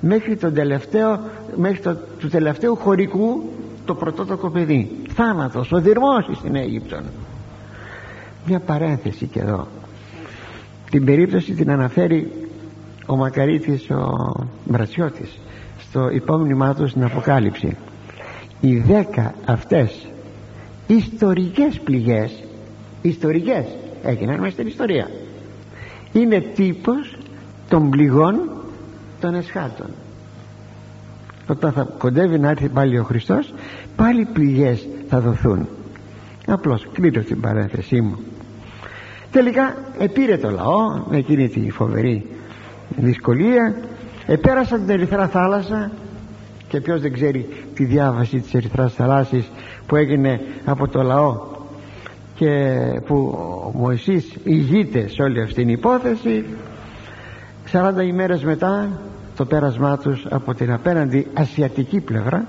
[0.00, 1.20] μέχρι, τον τελευταίο,
[1.56, 3.42] μέχρι το, του τελευταίου χωρικού
[3.84, 4.90] το πρωτότοκο παιδί.
[5.14, 6.96] Θάνατος, ο δυρμός στην Αίγυπτο
[8.46, 9.66] μια παρένθεση και εδώ.
[10.90, 12.32] Την περίπτωση την αναφέρει
[13.06, 14.32] ο Μακαρίτης ο
[14.64, 15.38] Μπρατσιώτης
[15.78, 17.76] στο υπόμνημά του στην Αποκάλυψη.
[18.60, 20.06] Οι δέκα αυτές
[20.86, 22.44] ιστορικές πληγές
[23.02, 23.64] ιστορικές
[24.02, 25.10] έγιναν μέσα στην ιστορία
[26.12, 27.16] είναι τύπος
[27.74, 28.50] των πληγών
[29.20, 29.86] των εσχάτων.
[31.46, 33.54] Όταν θα κοντεύει να έρθει πάλι ο Χριστός
[33.96, 35.68] πάλι πληγές θα δοθούν.
[36.46, 38.18] Απλώς κλείνω την παρένθεσή μου.
[39.30, 42.26] Τελικά επήρε το λαό με εκείνη τη φοβερή
[42.96, 43.76] δυσκολία.
[44.26, 45.90] Επέρασαν την Ερυθρά θάλασσα
[46.68, 49.50] και ποιος δεν ξέρει τη διάβαση της Ερυθράς θαλάσσης
[49.86, 51.40] που έγινε από το λαό
[52.34, 52.72] και
[53.06, 53.16] που
[53.74, 56.44] ο Μωυσής ηγείται σε όλη αυτή την υπόθεση
[57.74, 58.90] 40 ημέρες μετά
[59.36, 62.46] το πέρασμά τους από την απέναντι ασιατική πλευρά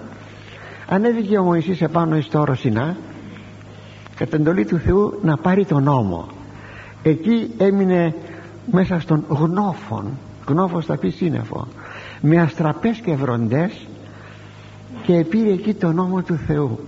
[0.89, 2.95] ανέβηκε ο Μωυσής επάνω στο όρο Σινά
[4.15, 6.27] κατά εντολή του Θεού να πάρει τον νόμο.
[7.03, 8.15] Εκεί έμεινε
[8.71, 11.67] μέσα στον γνώφων γνώφος θα πει σύννεφο
[12.21, 13.88] με αστραπές και βροντές
[15.03, 16.79] και πήρε εκεί τον νόμο του Θεού.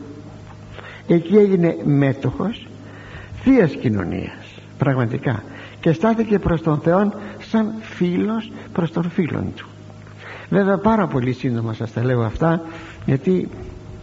[1.08, 2.68] Εκεί έγινε μέτοχος
[3.44, 4.46] θείας κοινωνίας
[4.78, 5.44] πραγματικά
[5.88, 7.14] και στάθηκε προς τον Θεό
[7.50, 9.68] σαν φίλος προς τον φίλον του.
[10.50, 12.62] Βέβαια πάρα πολύ σύντομα σας τα λέω αυτά
[13.06, 13.50] γιατί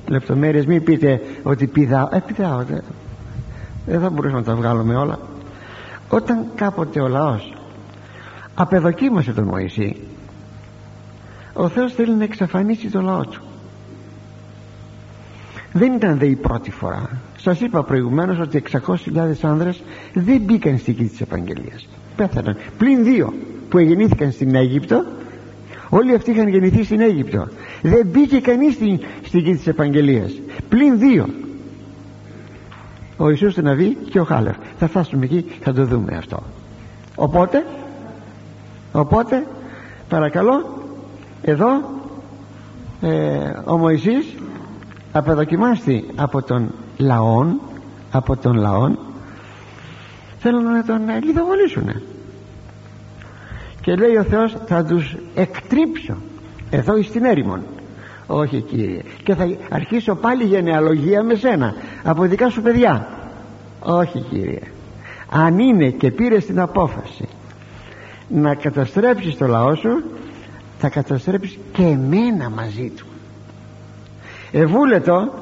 [0.07, 2.63] λεπτομέρειες μην πείτε ότι πηδάω ε πηδάω
[3.87, 5.19] δεν θα μπορούσαμε να τα βγάλουμε όλα.
[6.09, 7.55] Όταν κάποτε ο λαός
[8.55, 10.01] απεδοκίμασε τον Μωυσή
[11.53, 13.43] ο Θεός θέλει να εξαφανίσει το λαό του
[15.77, 17.11] δεν ήταν δε η πρώτη φορά.
[17.37, 18.87] Σας είπα προηγουμένως ότι 600.000
[19.43, 19.83] άνδρες
[20.15, 21.89] δεν μπήκαν στη γη της Επαγγελίας.
[22.17, 22.57] Πέθαναν.
[22.79, 23.33] Πλην δύο
[23.69, 25.05] που γεννήθηκαν στην Αίγυπτο
[25.89, 27.49] όλοι αυτοί είχαν γεννηθεί στην Αίγυπτο.
[27.83, 30.33] Δεν μπήκε κανείς στην, στη γη της Επαγγελίας.
[30.69, 31.27] Πλην δύο.
[33.17, 34.57] Ο Ιησούς του Ναβί και ο Χάλεφ.
[34.79, 36.43] Θα φτάσουμε εκεί θα το δούμε αυτό.
[37.15, 37.67] Οπότε
[38.93, 39.47] οπότε
[40.09, 40.83] παρακαλώ
[41.43, 41.69] εδώ
[43.01, 44.35] ε, ο Μωυσής
[45.15, 47.61] απεδοκιμάστη από τον λαόν
[48.11, 48.99] από τον λαόν.
[50.39, 52.03] Θέλουν να τον λιδοβολήσουν
[53.81, 56.17] και λέει ο Θεός θα τους εκτρίψω.
[56.71, 57.61] Εδώ εις την έρημον.
[58.27, 59.03] Όχι Κύριε.
[59.23, 61.75] Και θα αρχίσω πάλι γενεαλογία με σένα
[62.05, 63.09] από δικά σου παιδιά.
[63.81, 64.61] Όχι Κύριε.
[65.31, 67.29] Αν είναι και πήρες την απόφαση
[68.29, 70.03] να καταστρέψεις το λαό σου
[70.79, 73.07] θα καταστρέψεις και εμένα μαζί τους
[74.55, 75.33] ευούλετο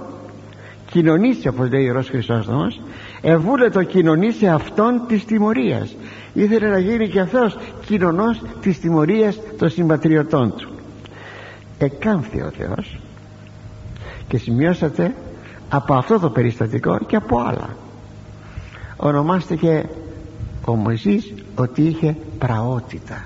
[0.91, 2.81] κοινωνήσει όπως λέει ο Ιερός Χρυσόστομος
[3.21, 5.97] ευούλετο κοινωνήσει αυτόν της τιμωρίας.
[6.33, 10.71] Ήθελε να γίνει και αυτός κοινωνός της τιμωρίας των συμπατριωτών του.
[11.79, 12.99] Εκάμφθη ο Θεός
[14.29, 15.15] και σημειώσατε
[15.69, 17.77] από αυτό το περιστατικό και από άλλα.
[18.97, 19.85] Ονομάστηκε
[20.65, 23.25] ο Μωυσής ότι είχε πραότητα.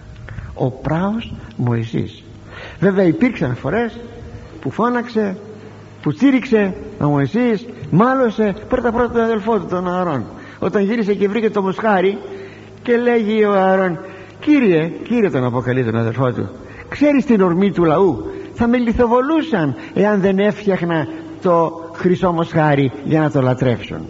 [0.54, 2.24] Ο πράος Μωυσής.
[2.80, 3.98] Βέβαια υπήρξαν φορές
[4.60, 5.36] που φώναξε
[6.06, 10.24] που στήριξε ο Μωυσής μάλωσε πρώτα πρώτα τον αδελφό του τον Ααρών.
[10.58, 12.18] Όταν γύρισε και βρήκε το μοσχάρι
[12.82, 13.98] και λέγει ο Ααρών
[14.40, 16.48] κύριε, κύριε τον αποκαλεί τον αδελφό του
[16.88, 21.06] ξέρεις την ορμή του λαού; Θα με λιθοβολούσαν εάν δεν έφτιαχνα
[21.42, 24.06] το χρυσό μοσχάρι για να το λατρεύσουν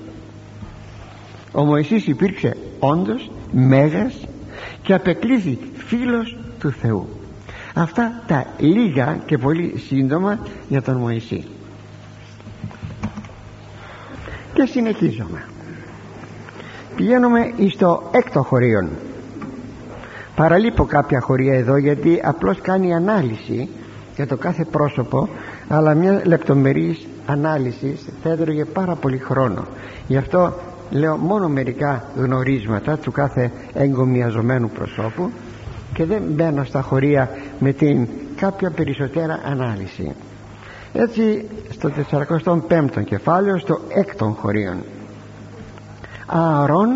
[1.53, 4.15] ο Μωυσής υπήρξε όντως μέγας
[4.83, 7.09] και απεκλήθη φίλος του Θεού.
[7.75, 11.45] Αυτά τα λίγα και πολύ σύντομα για τον Μωυσή
[14.57, 15.45] και συνεχίζουμε.
[16.97, 18.89] Πηγαίνουμε στο έκτο χωρίον.
[20.37, 23.69] Παραλείπω κάποια χωρία εδώ γιατί απλώς κάνει ανάλυση
[24.17, 25.29] για το κάθε πρόσωπο
[25.69, 29.67] αλλά μια λεπτομερής ανάλυσης θα έτρωγε πάρα πολύ χρόνο.
[30.07, 30.55] Γι' αυτό
[30.91, 35.31] λέω μόνο μερικά γνωρίσματα του κάθε εγκομιαζομένου προσώπου
[35.93, 40.15] και δεν μπαίνω στα χωρία με την κάποια περισσότερα ανάλυση
[40.97, 44.83] έτσι στο 45ο κεφάλαιο στο έκτον χωρίον.
[46.27, 46.89] Ααρών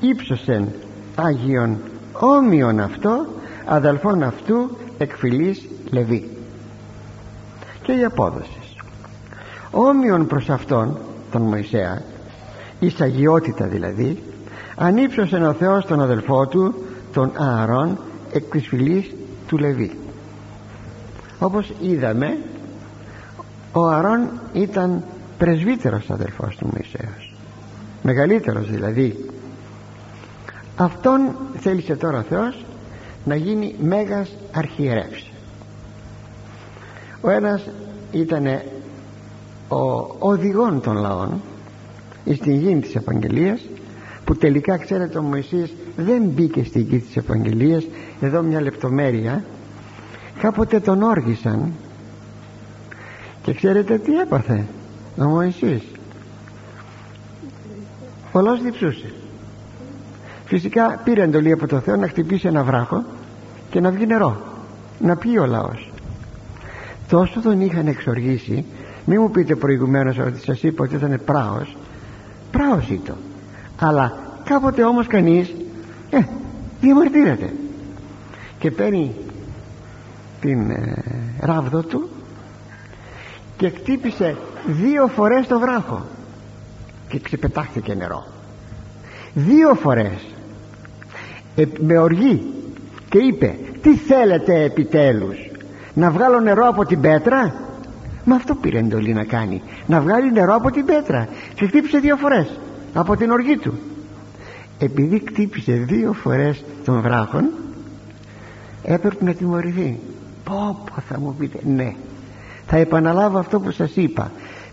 [0.00, 0.68] ύψωσεν
[1.14, 1.76] Άγιον
[2.12, 3.26] όμοιον αυτό
[3.64, 6.28] αδελφόν αυτού εκφυλής Λεβί.
[7.82, 8.60] Και η απόδοση.
[9.70, 10.98] Όμοιον προς αυτόν
[11.30, 12.02] τον Μωυσέα
[12.78, 14.22] εις αγιότητα δηλαδή
[14.76, 16.74] ανύψωσε ο Θεός τον αδελφό του
[17.12, 17.98] τον Ααρών
[18.32, 19.14] εκ της φυλής
[19.46, 19.98] του Λεβί.
[21.38, 22.38] Όπως είδαμε
[23.72, 25.04] ο Ααρών ήταν
[25.38, 27.30] πρεσβύτερος αδελφός του Μωυσέως
[28.02, 29.24] μεγαλύτερος δηλαδή.
[30.76, 31.20] Αυτόν
[31.56, 32.64] θέλησε τώρα ο Θεός
[33.24, 35.30] να γίνει μέγας αρχιερεύς.
[37.20, 37.62] Ο ένας
[38.12, 38.46] ήταν
[39.68, 41.40] ο οδηγών των λαών
[42.34, 43.60] στην γη της Επαγγελίας
[44.24, 47.86] που τελικά ξέρετε ο Μωυσής δεν μπήκε στην γη της Ευαγγελίας
[48.20, 49.44] εδώ μια λεπτομέρεια.
[50.40, 51.72] Κάποτε τον όργησαν
[53.42, 54.66] και ξέρετε τι έπαθε
[55.18, 55.82] ο Μωυσής.
[58.32, 59.12] Πολλός διψούσε.
[60.44, 63.04] Φυσικά πήρε εντολή από το Θεό να χτυπήσει ένα βράχο
[63.70, 64.50] και να βγει νερό
[64.98, 65.92] να πιει ο λαός.
[67.08, 68.64] Τόσο τον είχαν εξοργήσει
[69.04, 71.76] μη μου πείτε προηγουμένως ότι σας είπα ότι ήταν πράος.
[72.50, 73.16] Πράος ήταν.
[73.80, 75.54] Αλλά κάποτε όμως κανείς
[76.10, 76.18] ε,
[76.80, 77.52] διαμαρτύρεται.
[78.58, 79.14] Και παίρνει
[80.40, 81.04] την ε,
[81.40, 82.08] ράβδο του
[83.60, 86.06] και κτύπησε δύο φορές το βράχο.
[87.08, 88.26] Και ξεπετάχθηκε νερό.
[89.34, 90.26] Δύο φορές.
[91.56, 92.52] Ε, με οργή.
[93.08, 95.36] Και είπε τι θέλετε επιτέλους
[95.94, 97.54] να βγάλω νερό από την πέτρα;
[98.24, 101.28] Μα αυτό πήρε εντολή να κάνει να βγάλει νερό από την πέτρα.
[101.54, 102.58] Και χτύπησε δύο φορές
[102.94, 103.78] από την οργή του.
[104.78, 107.48] Επειδή χτύπησε δύο φορές τον βράχον
[108.82, 109.98] έπρεπε να τιμωρηθεί.
[110.44, 111.94] Πω πω θα μου πείτε ναι
[112.70, 114.30] θα επαναλάβω αυτό που σας είπα.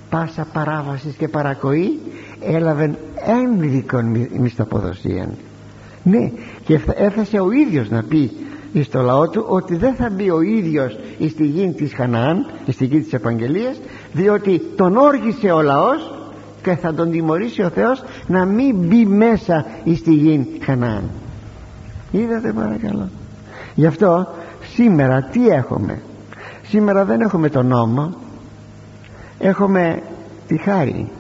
[0.10, 2.00] Πάσα παράβασης και παρακοή
[2.42, 5.30] έλαβε ένδικον μισθοποδοσία
[6.04, 6.32] ναι
[6.64, 8.32] και έφτασε ο ίδιος να πει
[8.82, 13.00] στο λαό του ότι δεν θα μπει ο ίδιος στη γη της Χαναάν στη γη
[13.00, 13.80] της Επαγγελίας
[14.14, 16.14] διότι τον όργησε ο λαός
[16.64, 21.04] και θα τον τιμωρήσει ο Θεός να μην μπει μέσα στη γη Χαναάν.
[22.12, 23.10] Είδατε παρακαλώ.
[23.76, 24.28] Γι' αυτό
[24.74, 26.02] σήμερα τι έχουμε;
[26.70, 28.14] Σήμερα δεν έχουμε τον νόμο.
[29.40, 30.04] Έχουμε
[30.48, 31.12] τη χάρη.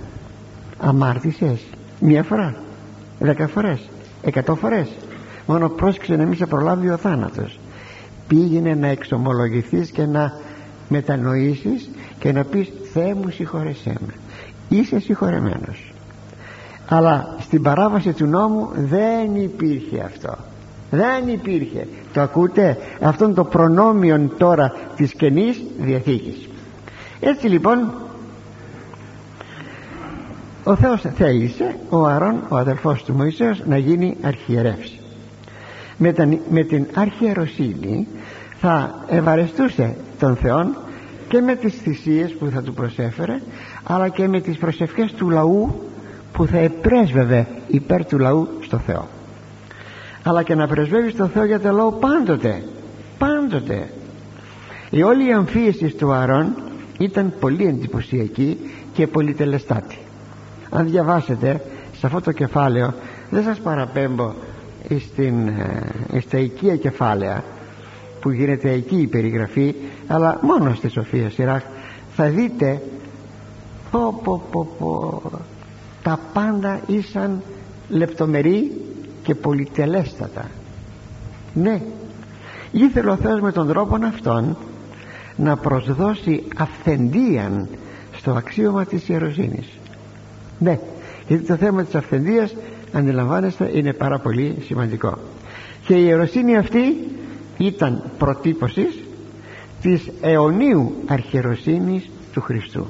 [0.77, 1.65] Αμάρτησες.
[1.99, 2.55] Μία φορά.
[3.19, 3.89] Δέκα φορές.
[4.21, 4.89] Εκατό φορές.
[5.45, 7.59] Μόνο πρόσεξε να μην σε προλάβει ο θάνατος.
[8.27, 10.33] Πήγαινε να εξομολογηθείς και να
[10.89, 14.13] μετανοήσεις και να πεις Θεέ μου συγχωρεσέ με.
[14.69, 15.91] Είσαι συγχωρεμένος
[16.87, 20.37] αλλά στην παράβαση του νόμου δεν υπήρχε αυτό
[20.89, 21.87] δεν υπήρχε.
[22.13, 26.49] Το ακούτε; Αυτόν το προνόμιο τώρα της Καινής Διαθήκης.
[27.19, 27.91] Έτσι λοιπόν
[30.63, 34.99] ο Θεός θέλησε ο Αρών ο αδελφός του Μωυσέως να γίνει αρχιερεύση
[35.97, 36.13] με,
[36.49, 38.07] με την αρχιεροσύνη
[38.59, 40.75] θα ευαρεστούσε τον Θεό
[41.27, 43.41] και με τις θυσίες που θα του προσέφερε
[43.83, 45.81] αλλά και με τις προσευχές του λαού
[46.33, 49.07] που θα επρέσβευε υπέρ του λαού στο Θεό
[50.27, 52.63] αλλά και να πρεσβεύεις στο Θεό για το λαό πάντοτε
[53.17, 53.89] πάντοτε.
[54.89, 56.55] Η όλη η αμφίεση του Αρών
[56.99, 58.57] ήταν πολύ εντυπωσιακή
[58.93, 59.97] και πολύ τελεστάτη
[60.69, 61.61] αν διαβάσετε
[61.97, 62.93] σε αυτό το κεφάλαιο
[63.29, 64.33] δεν σας παραπέμπω
[64.99, 67.43] στην, ε, στα οικία κεφάλαια
[68.19, 69.75] που γίνεται εκεί η περιγραφή
[70.07, 71.63] αλλά μόνο στη Σοφία Σιράχ
[72.15, 72.81] θα δείτε
[73.91, 75.21] πω, πω, πω, πω,
[76.03, 77.41] τα πάντα ήσαν
[77.89, 78.71] λεπτομερή
[79.27, 80.49] και πολυτελέστατα.
[81.53, 81.81] Ναι
[82.71, 84.57] ήθελε ο Θεός με τον τρόπο αυτόν
[85.35, 87.67] να προσδώσει αυθεντίαν
[88.15, 89.67] στο αξίωμα της ιεροσύνης.
[90.59, 90.79] Ναι
[91.27, 92.55] γιατί το θέμα της αυθεντίας
[92.93, 95.17] αντιλαμβάνεστε είναι πάρα πολύ σημαντικό.
[95.85, 96.81] Και η ιεροσύνη αυτή
[97.57, 98.99] ήταν προτύπωσης
[99.81, 102.87] της αιωνίου αρχιεροσύνης του Χριστού.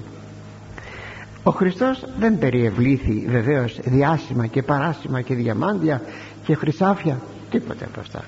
[1.48, 6.02] Ο Χριστός δεν περιευλήθη βεβαίως διάσημα και παράσημα και διαμάντια
[6.48, 7.22] και χρυσάφια.
[7.50, 8.24] Τίποτε από αυτά.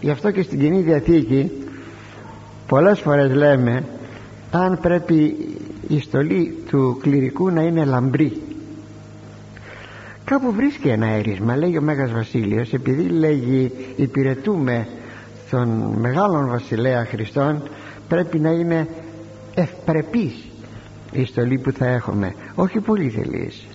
[0.00, 1.50] Γι' αυτό και στην Κοινή Διαθήκη
[2.66, 3.84] πολλές φορές λέμε
[4.50, 5.36] αν πρέπει
[5.88, 8.42] η στολή του κληρικού να είναι λαμπρή.
[10.24, 14.86] Κάπου βρίσκει ένα έρισμα λέγει ο Μέγας Βασίλειος επειδή λέγει υπηρετούμε
[15.50, 17.62] τον μεγάλον βασιλέα Χριστόν
[18.08, 18.88] πρέπει να είναι
[19.54, 20.34] ευπρεπής
[21.12, 23.66] η στολή που θα έχουμε όχι πολύ θελής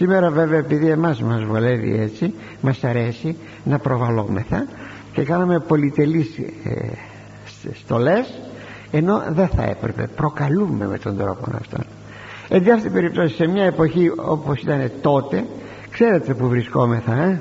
[0.00, 4.66] σήμερα βέβαια επειδή εμάς μας βολεύει έτσι μας αρέσει να προβαλόμεθα
[5.12, 6.88] και κάνουμε πολυτελείς ε,
[7.72, 8.40] στολές
[8.90, 10.08] ενώ δεν θα έπρεπε.
[10.16, 11.84] Προκαλούμε με τον τρόπο αυτόν.
[12.48, 15.44] Εν αυτή περιπτώσει σε μια εποχή όπως ήταν τότε
[15.90, 17.40] ξέρετε που βρισκόμεθα ε;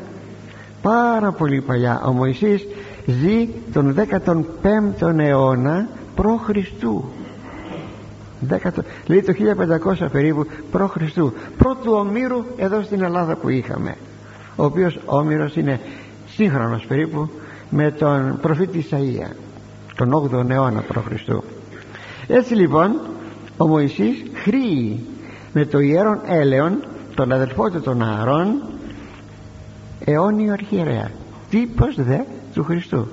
[0.82, 2.02] πάρα πολύ παλιά.
[2.06, 2.68] Ο Μωυσής
[3.06, 6.40] ζει τον 15ο αιώνα προ
[8.48, 9.34] Χριστού λέει το
[10.02, 13.96] 1500 περίπου προ Χριστού πρώτου ομήρου εδώ στην Ελλάδα που είχαμε
[14.56, 15.80] ο οποίος όμηρος είναι
[16.28, 17.30] σύγχρονος περίπου
[17.70, 19.32] με τον προφήτη Ισαΐα
[19.96, 21.44] τον 8ο αιώνα προ Χριστού
[22.28, 23.00] έτσι λοιπόν
[23.58, 25.06] ο Μωυσής χρήει
[25.54, 26.84] με το ιέρον έλεον
[27.16, 28.62] τον αδελφό του τον Ααρών
[30.06, 31.12] αιώνιο αρχιερέα
[31.50, 32.18] τύπος δε
[32.54, 33.08] του Χριστού.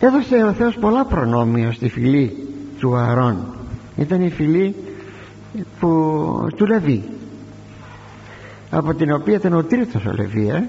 [0.00, 2.48] Έδωσε ο Θεός πολλά προνόμια στη φυλή
[2.78, 3.36] του Ααρών
[3.96, 4.74] ήταν η φυλή
[5.80, 5.88] που,
[6.56, 7.04] του Λεβί.
[8.70, 10.68] Από την οποία ήταν ο τρίτος ο Λεβί ε;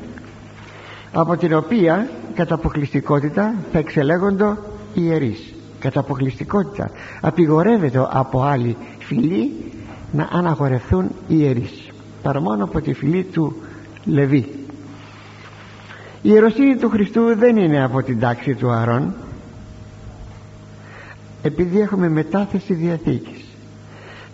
[1.11, 4.57] από την οποία κατά αποκλειστικότητα θα εξελέγοντο
[4.93, 5.53] ιερείς.
[5.79, 6.91] Κατά αποκλειστικότητα.
[7.21, 9.51] Απειγορεύεται από άλλη φυλή
[10.11, 11.89] να αναγορευθούν οι ιερείς.
[12.21, 13.55] Παρά μόνο από τη φυλή του
[14.05, 14.67] Λεβί.
[16.21, 19.13] Η ιεροσύνη του Χριστού δεν είναι από την τάξη του Αρών
[21.41, 23.45] επειδή έχουμε μετάθεση Διαθήκης.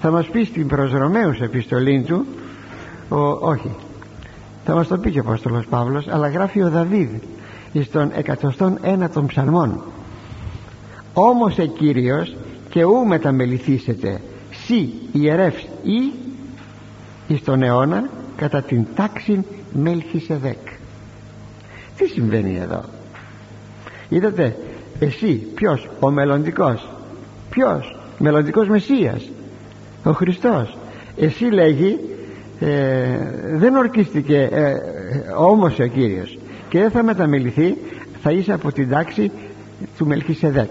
[0.02, 2.26] Θα μας πει στην προς Ρωμαίους επιστολή του
[3.10, 3.72] ο, όχι
[4.66, 7.10] θα μας το πει και ο Απόστολος Παύλος αλλά γράφει ο Δαβίδ
[7.84, 8.12] στον
[8.82, 9.82] 101 ψαλμών.
[11.14, 12.36] Όμως ε Κύριος
[12.70, 14.22] και ού μεταμεληθήσετε
[14.66, 16.12] σι ιερεύς ή
[17.28, 20.58] εις τον αιώνα κατά την τάξη Μελχισεδέκ
[21.98, 22.84] τι συμβαίνει εδώ;
[24.10, 24.58] Είδατε
[25.00, 26.90] εσύ ποιος; Ο μελλοντικός.
[27.50, 29.30] Ποιος; Μελλοντικός Μεσσίας.
[30.04, 30.78] Ο Χριστός.
[31.18, 32.00] Εσύ λέγει
[32.60, 33.18] ε,
[33.54, 34.74] δεν ορκίστηκε ε,
[35.38, 36.38] όμως ο Κύριος.
[36.70, 37.78] Και δεν θα μεταμεληθεί
[38.22, 39.32] θα είσαι από την τάξη
[39.98, 40.70] του Μελχισεδέκ.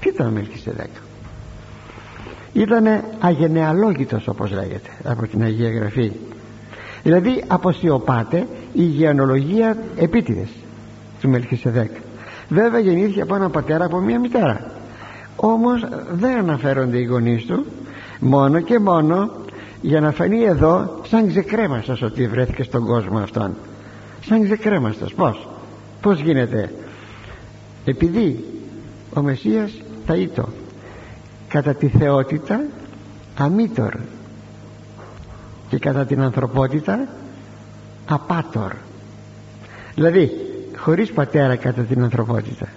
[0.00, 0.90] Τι ήταν ο Μελχισεδέκ;
[2.52, 2.84] Ήταν
[3.20, 6.12] αγενεαλόγητος όπως λέγεται από την Αγία Γραφή.
[7.02, 10.48] Δηλαδή αποσιωπάται η γεωνολογία επίτηδες
[11.20, 11.90] του Μελχισεδέκ
[12.52, 14.70] βέβαια γεννήθηκε από έναν πατέρα από μια μητέρα.
[15.36, 17.66] Όμως δεν αναφέρονται οι γονείς του
[18.20, 19.30] μόνο και μόνο
[19.80, 23.54] για να φανεί εδώ σαν ξεκρέμαστος ότι βρέθηκε στον κόσμο αυτόν.
[24.24, 25.14] Σαν ξεκρέμαστος.
[25.14, 25.48] Πως
[26.00, 26.72] πως γίνεται;
[27.84, 28.44] Επειδή
[29.14, 29.72] ο Μεσσίας
[30.06, 30.48] θα ήτο
[31.48, 32.60] κατά τη θεότητα
[33.36, 33.94] αμήτωρ
[35.68, 37.08] και κατά την ανθρωπότητα
[38.06, 38.72] απάτορ
[39.94, 40.51] δηλαδή
[40.82, 42.68] χωρίς πατέρα κατά την ανθρωπότητα.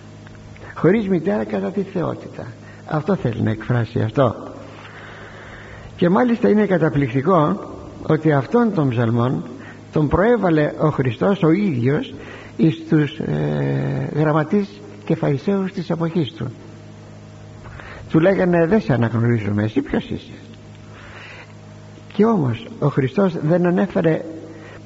[0.76, 2.46] Χωρίς μητέρα κατά τη θεότητα.
[2.88, 4.36] Αυτό θέλει να εκφράσει αυτό.
[5.96, 7.74] Και μάλιστα είναι καταπληκτικό
[8.08, 9.44] ότι αυτόν τον ψαλμόν
[9.92, 12.14] τον προέβαλε ο Χριστός ο ίδιος
[12.58, 16.52] εις τους ε, γραμματείς και φαϊσαίους της εποχής του.
[18.10, 20.34] Του λέγανε δεν σε αναγνωρίζουμε εσύ ποιος είσαι
[22.14, 24.22] και όμως ο Χριστός δεν ανέφερε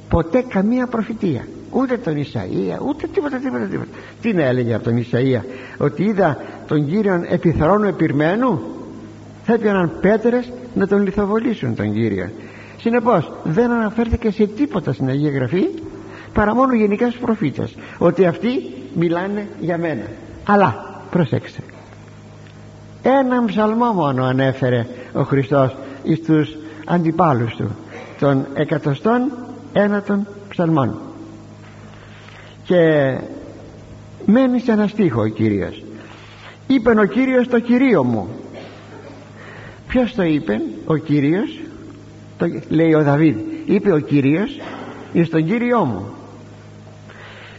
[0.09, 3.89] ποτέ καμία προφητεία ούτε τον Ισαΐα ούτε τίποτα τίποτα τίποτα.
[4.21, 5.41] Τι να έλεγε από τον Ισαΐα
[5.77, 8.61] ότι είδα τον Κύριον επιθρόνου επιρμένου
[9.45, 12.29] θα έπιαναν πέτρες να τον λιθοβολήσουν τον Κύριο
[12.79, 15.63] συνεπώς δεν αναφέρθηκε σε τίποτα στην Αγία Γραφή
[16.33, 18.49] παρά μόνο γενικά στους προφήτες ότι αυτοί
[18.93, 20.03] μιλάνε για μένα.
[20.45, 21.61] Αλλά προσέξτε.
[23.03, 26.55] Έναν ψαλμό μόνο ανέφερε ο Χριστός εις τους
[26.85, 27.75] αντιπάλους του
[28.19, 29.31] των εκατοστών
[29.73, 30.99] ένατων ψαλμών
[32.69, 33.17] και
[34.25, 35.83] μένει σε ένα στίχο ο Κύριος.
[36.67, 38.27] Είπε ο Κύριος το Κυρίο μου.
[39.87, 41.59] Ποιος το είπε ο Κύριος.
[42.37, 43.37] Το, λέει ο Δαβίδ.
[43.65, 44.59] Είπε ο Κύριος
[45.13, 46.05] εις τον Κύριό μου.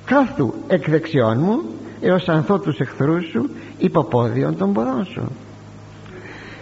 [0.04, 1.62] Κάθου εκ δεξιών μου
[2.00, 5.30] έως ανθώ τους εχθρούς σου υποπόδιον των ποδών σου.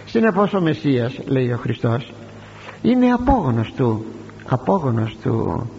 [0.05, 2.13] Συνεπώς ο Μεσσίας λέει ο Χριστός
[2.81, 4.05] είναι απόγονος του
[4.47, 5.69] απόγονος του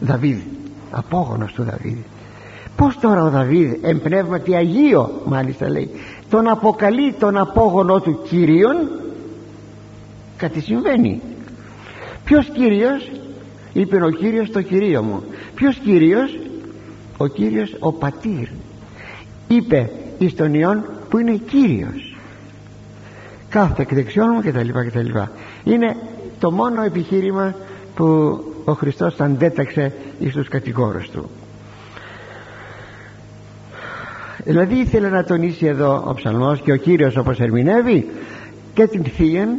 [0.00, 0.38] Δαβίδ
[0.90, 1.96] απόγονος του Δαβίδ
[2.76, 5.90] πως τώρα ο Δαβίδ εμπνεύματι Αγίο μάλιστα λέει
[6.30, 8.76] τον αποκαλεί τον απόγονο του Κύριον;
[10.36, 11.20] Κάτι συμβαίνει.
[12.24, 13.10] Ποιος Κύριος;
[13.72, 15.22] Είπε ο Κύριος το Κυρίο μου.
[15.54, 16.38] Ποιος Κύριος;
[17.16, 18.48] Ο Κύριος ο Πατήρ.
[19.48, 22.16] Είπε εις τον Υιόν που είναι Κύριος.
[23.48, 25.08] Κάθε εκ δεξιών μου κτλ
[25.64, 25.96] είναι
[26.40, 27.54] το μόνο επιχείρημα
[27.94, 28.38] που
[28.70, 31.30] ο Χριστός αντέταξε εις τους κατηγόρους του.
[34.44, 38.08] Δηλαδή ήθελε να τονίσει εδώ ο ψαλμός και ο Κύριος όπως ερμηνεύει
[38.74, 39.58] και την θεία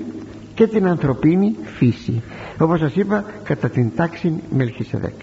[0.54, 2.22] και την ανθρωπίνη φύση.
[2.58, 5.22] Όπως σας είπα κατά την τάξη Μελχισεδέκ.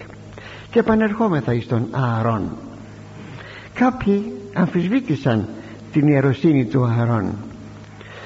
[0.71, 2.51] Και επανερχόμεθα εις τον Ααρών.
[3.73, 5.47] Κάποιοι αμφισβήτησαν
[5.91, 7.33] την ιεροσύνη του Ααρών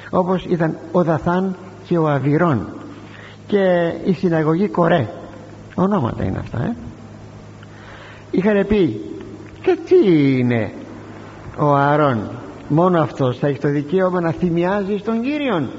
[0.10, 1.56] όπως ήταν ο Δαθάν
[1.86, 2.68] και ο Αβυρών
[3.48, 5.08] και η συναγωγή Κορέ
[5.76, 6.76] ονόματα είναι αυτά ε;
[8.32, 9.02] είχαν πει
[9.62, 10.72] και τι είναι
[11.58, 12.30] ο Ααρών
[12.68, 15.70] μόνο αυτός θα έχει το δικαίωμα να θυμιάζει στον Κύριον.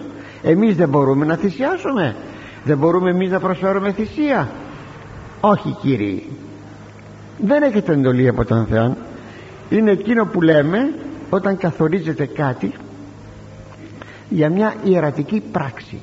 [0.42, 2.16] Εμείς δεν μπορούμε να θυσιάσουμε.
[2.64, 4.48] Δεν μπορούμε εμείς να προσφέρουμε θυσία
[5.46, 6.28] όχι κύριοι
[7.38, 8.96] δεν έχετε εντολή από τον Θεό
[9.70, 10.94] είναι εκείνο που λέμε
[11.30, 12.72] όταν καθορίζεται κάτι
[14.28, 16.00] για μια ιερατική πράξη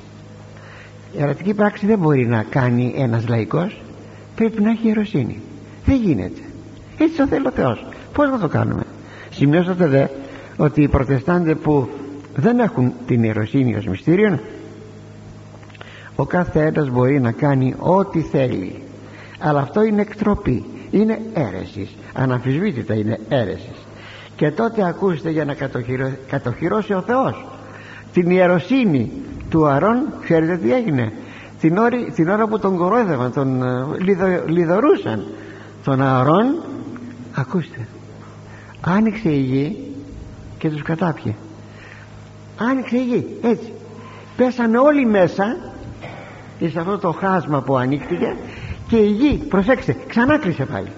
[1.12, 3.80] η ιερατική πράξη δεν μπορεί να κάνει ένας λαϊκός.
[4.34, 5.40] Πρέπει να έχει ιεροσύνη.
[5.84, 6.40] Δεν γίνεται.
[6.98, 7.86] Έτσι το θέλει ο Θεός.
[8.12, 8.82] Πως να το κάνουμε;
[9.30, 10.06] Σημειώσατε δε
[10.56, 11.88] ότι οι προτεστάντες που
[12.34, 14.38] δεν έχουν την ιεροσύνη ως μυστήριο
[16.16, 18.82] ο κάθε ένας μπορεί να κάνει ό,τι θέλει.
[19.38, 20.64] Αλλά αυτό είναι εκτροπή.
[20.90, 21.96] Είναι αίρεσης.
[22.12, 23.86] Αναμφισβήτητα είναι αίρεσης.
[24.36, 25.54] Και τότε ακούστε για να
[26.28, 27.44] κατοχυρώσει ο Θεός
[28.12, 29.12] την ιεροσύνη
[29.50, 31.12] του Αρών ξέρετε τι έγινε.
[31.60, 35.24] Την ώρα, την ώρα που τον κορόιδευαν τον ε, λιδο, λιδωρούσαν
[35.84, 36.62] τον Αρών
[37.34, 37.86] ακούστε
[38.82, 39.76] άνοιξε η γη
[40.58, 41.34] και τους κατάπιε.
[42.56, 43.72] Άνοιξε η γη έτσι.
[44.36, 45.56] Πέσανε όλοι μέσα
[46.70, 48.36] σε αυτό το χάσμα που ανοίχτηκε
[48.88, 50.92] και η γη προσέξτε ξανά κλείσε πάλι.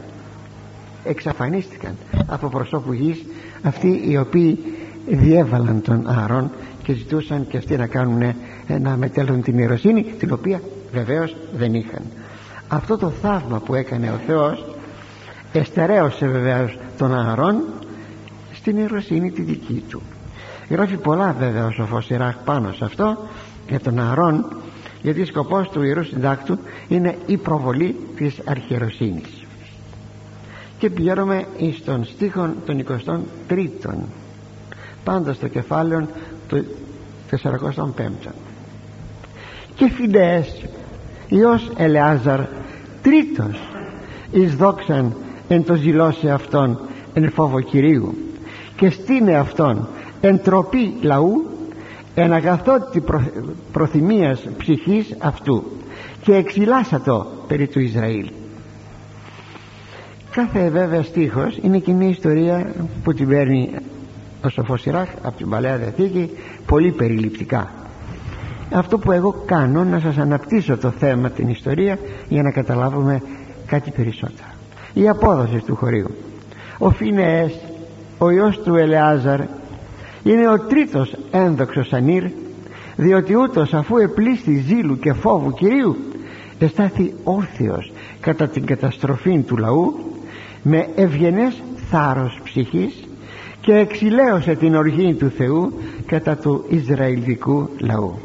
[1.04, 1.96] Εξαφανίστηκαν
[2.26, 3.24] από προσώπου γης
[3.62, 4.58] αυτοί οι οποίοι
[5.06, 6.50] διέβαλαν τον Άρων
[6.84, 8.34] και ζητούσαν και αυτοί να κάνουν
[8.80, 10.60] να μετέλθουν την ιεροσύνη την οποία
[10.92, 12.02] βεβαίως δεν είχαν.
[12.68, 14.64] Αυτό το θαύμα που έκανε ο Θεός
[15.52, 17.62] εστερέωσε βεβαίως τον Άρων
[18.52, 20.02] στην ιεροσύνη τη δική του.
[20.70, 23.18] Γράφει πολλά βέβαια ο σοφός Ιράκ πάνω σε αυτό
[23.68, 24.46] για τον Αρών
[25.02, 26.58] γιατί σκοπός του Ιερού Συντάκτου
[26.88, 29.44] είναι η προβολή της αρχιεροσύνης.
[30.78, 32.84] Και πηγαίνουμε εις τον στίχον των
[33.48, 33.68] 23
[35.04, 36.08] πάντα στο κεφάλαιο
[36.48, 36.64] του
[37.42, 38.30] 45
[39.74, 40.64] και Φιντεές
[41.28, 42.40] Υιός Ελεάζαρ
[43.02, 43.60] τρίτος
[44.30, 45.16] εις δόξαν
[45.48, 46.80] εν το ζηλώσει αυτόν
[47.14, 48.14] εν φόβο Κυρίου.
[48.76, 49.88] Και στείνε αυτόν
[50.20, 51.46] εν τροπή λαού
[52.14, 53.30] εν αγαθότητα προ,
[53.72, 55.64] προθυμίας ψυχής αυτού.
[56.22, 58.30] Και εξυλάσατο περί του Ισραήλ.
[60.30, 62.74] Κάθε βέβαια στίχος είναι και μια ιστορία
[63.04, 63.70] που την παίρνει
[64.44, 66.30] ο Σοφός Σιράχ από την Παλαιά Διαθήκη
[66.66, 67.70] πολύ περιληπτικά.
[68.72, 73.22] Αυτό που εγώ κάνω να σας αναπτύσσω το θέμα την ιστορία για να καταλάβουμε
[73.66, 74.48] κάτι περισσότερο.
[74.92, 76.10] Η απόδοση του χωρίου.
[76.78, 77.52] Ο Φινεές
[78.18, 79.40] ο ιός του Ελεάζαρ
[80.22, 82.24] είναι ο τρίτος ένδοξος ανήρ
[82.96, 85.96] διότι ούτως αφού επλήστη ζήλου και φόβου Κυρίου
[86.58, 89.94] εστάθη όρθιος κατά την καταστροφή του λαού
[90.62, 93.04] με ευγενές θάρρος ψυχής
[93.64, 95.72] και εξηλαίωσε την οργή του Θεού
[96.06, 98.18] κατά του Ισραηλικού λαού.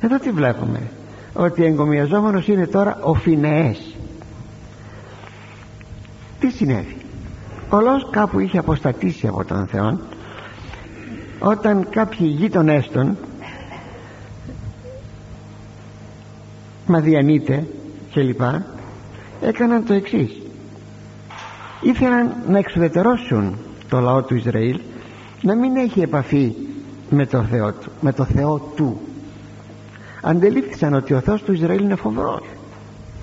[0.00, 0.90] Εδώ τι βλέπουμε;
[1.32, 3.96] Ότι εγκομιαζόμενος είναι τώρα ο Φινεές.
[6.40, 6.96] Τι συνέβη;
[7.68, 9.98] Ο λαός κάπου είχε αποστατήσει από τον Θεό.
[11.38, 13.16] Όταν κάποιοι γείτονές των
[16.86, 17.66] Μαδιανίτε
[18.10, 18.66] και λοιπά
[19.40, 20.42] έκαναν το εξής.
[21.80, 23.58] Ήθελαν να εξουδετερώσουν
[23.92, 24.80] το λαό του Ισραήλ
[25.42, 26.52] να μην έχει επαφή
[27.10, 29.00] με το Θεό του, με το Θεό του.
[30.22, 32.42] Αντελήφθησαν ότι ο Θεός του Ισραήλ είναι φοβρός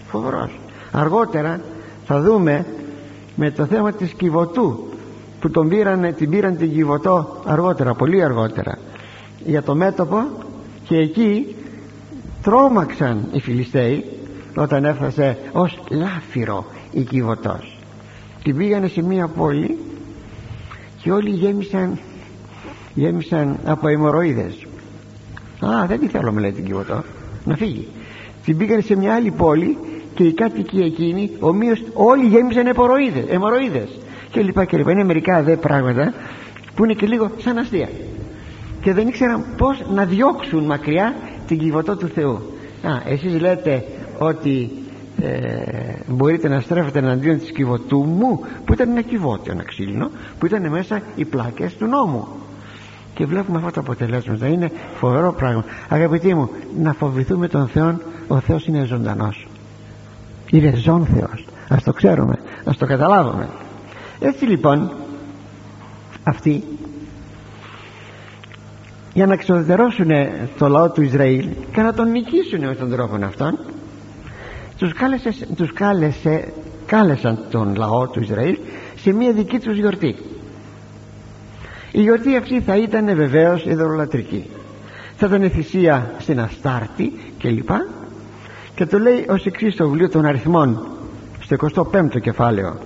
[0.08, 0.60] φοβρός
[0.92, 1.62] αργότερα
[2.06, 2.66] θα δούμε
[3.36, 4.88] με το θέμα της Κιβωτού
[5.40, 8.78] που τον πήραν, την πήραν την Κιβωτό αργότερα, πολύ αργότερα
[9.46, 10.24] για το μέτωπο
[10.88, 11.56] και εκεί
[12.42, 14.06] τρόμαξαν οι Φιλιστέοι
[14.56, 17.78] όταν έφτασε ως λάφυρο η Κιβωτός.
[18.44, 19.78] Την πήγανε σε μία πόλη
[21.02, 22.00] και όλοι γέμισαν
[22.94, 24.66] γέμισαν από αιμορροίδες.
[25.60, 27.04] Α δεν τη θέλω με λέει την Κιβωτό
[27.46, 27.88] να φύγει.
[28.46, 29.78] Την πήγανε σε μια άλλη πόλη
[30.14, 32.68] και οι κάτοικοι εκείνοι ομοίως όλοι γέμισαν
[33.30, 33.90] αιμορροίδες.
[34.32, 34.92] Και λοιπά και λοιπά.
[34.92, 36.14] Είναι μερικά δε πράγματα
[36.76, 37.90] που είναι και λίγο σαν αστεία.
[38.82, 41.16] Και δεν ήξεραν πως να διώξουν μακριά
[41.48, 42.42] την κυβωτό του Θεού.
[42.84, 43.84] Α, εσείς λέτε
[44.18, 44.72] ότι
[45.22, 50.10] ε, μπορείτε να στρέφετε εναντίον της κυβωτού μου που ήταν ένα κυβότιο ένα ξύλινο
[50.40, 52.28] που ήταν μέσα οι πλάκες του νόμου.
[53.14, 54.48] Και βλέπουμε αυτά τα αποτελέσματα.
[54.48, 55.64] Είναι φοβερό πράγμα.
[55.90, 57.98] Αγαπητοί μου να φοβηθούμε τον Θεό
[58.28, 59.48] ο Θεός είναι ζωντανός.
[60.50, 61.46] Είναι ζών Θεός.
[61.70, 62.36] Ας το ξέρουμε.
[62.66, 63.50] Ας το καταλάβουμε.
[64.20, 64.92] Έτσι λοιπόν
[66.24, 66.64] αυτοί
[69.14, 70.10] για να εξοδετερώσουν
[70.58, 73.60] το λαό του Ισραήλ και να τον νικήσουν με τον τρόπο αυτόν
[74.80, 76.54] τους, κάλεσε, τους κάλεσε,
[76.86, 78.58] κάλεσαν τον λαό του Ισραήλ
[78.96, 80.16] σε μια δική τους γιορτή.
[81.92, 84.50] Η γιορτή αυτή θα ήταν βεβαίως ιδωλολατρική
[85.20, 87.70] θα ήταν θυσία στην Αστάρτη κλπ.
[88.76, 90.88] Και το λέει ως εξής στο βιβλίο των αριθμών
[91.40, 91.56] στο
[91.92, 92.78] 25ο κεφάλαιο.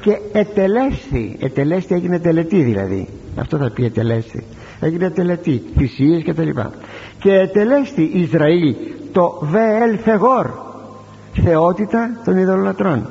[0.00, 3.08] Και ετελέστη ετελέστη έγινε τελετή δηλαδή.
[3.36, 4.44] Αυτό θα πει ετελέστη
[4.80, 6.72] έγινε τελετή θυσίες και τα λοιπά.
[7.18, 8.74] Και ετελέστη Ισραήλ
[9.12, 10.50] το Βεέλ Φεγόρ
[11.32, 13.06] θεότητα των ειδωλολατρών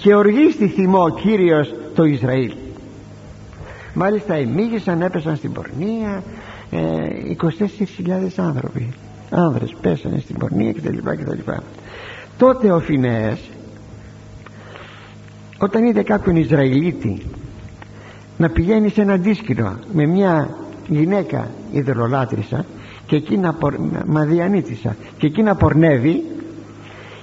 [0.00, 2.54] και οργίστη θυμό Κύριος το Ισραήλ.
[3.94, 6.22] Μάλιστα οι μύγησαν έπεσαν στην πορνεία
[6.70, 6.80] ε,
[8.06, 8.92] 24.000 άνθρωποι.
[9.30, 10.98] Άνδρες πέσανε στην πορνεία κτλ
[12.38, 13.40] τότε ο Φινέας
[15.58, 17.22] όταν είδε κάποιον Ισραηλίτη
[18.36, 20.56] να πηγαίνει σε ένα δίσκυνο με μια
[20.88, 22.64] γυναίκα ιδρολάτρησα
[23.06, 23.74] και εκεί να πορ...
[24.06, 26.24] μαδιανίτησα και εκεί να πορνεύει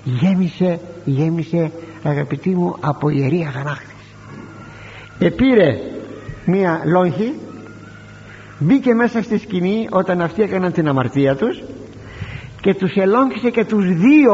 [0.04, 1.72] γέμισε γέμισε
[2.04, 3.92] αγαπητοί μου από ιερή αγανάκτηση.
[5.20, 5.78] Επήρε
[6.46, 7.34] μία λόγχη
[8.60, 11.62] μπήκε μέσα στη σκηνή όταν αυτοί έκαναν την αμαρτία τους
[12.62, 14.34] και τους ελόγχησε και τους δύο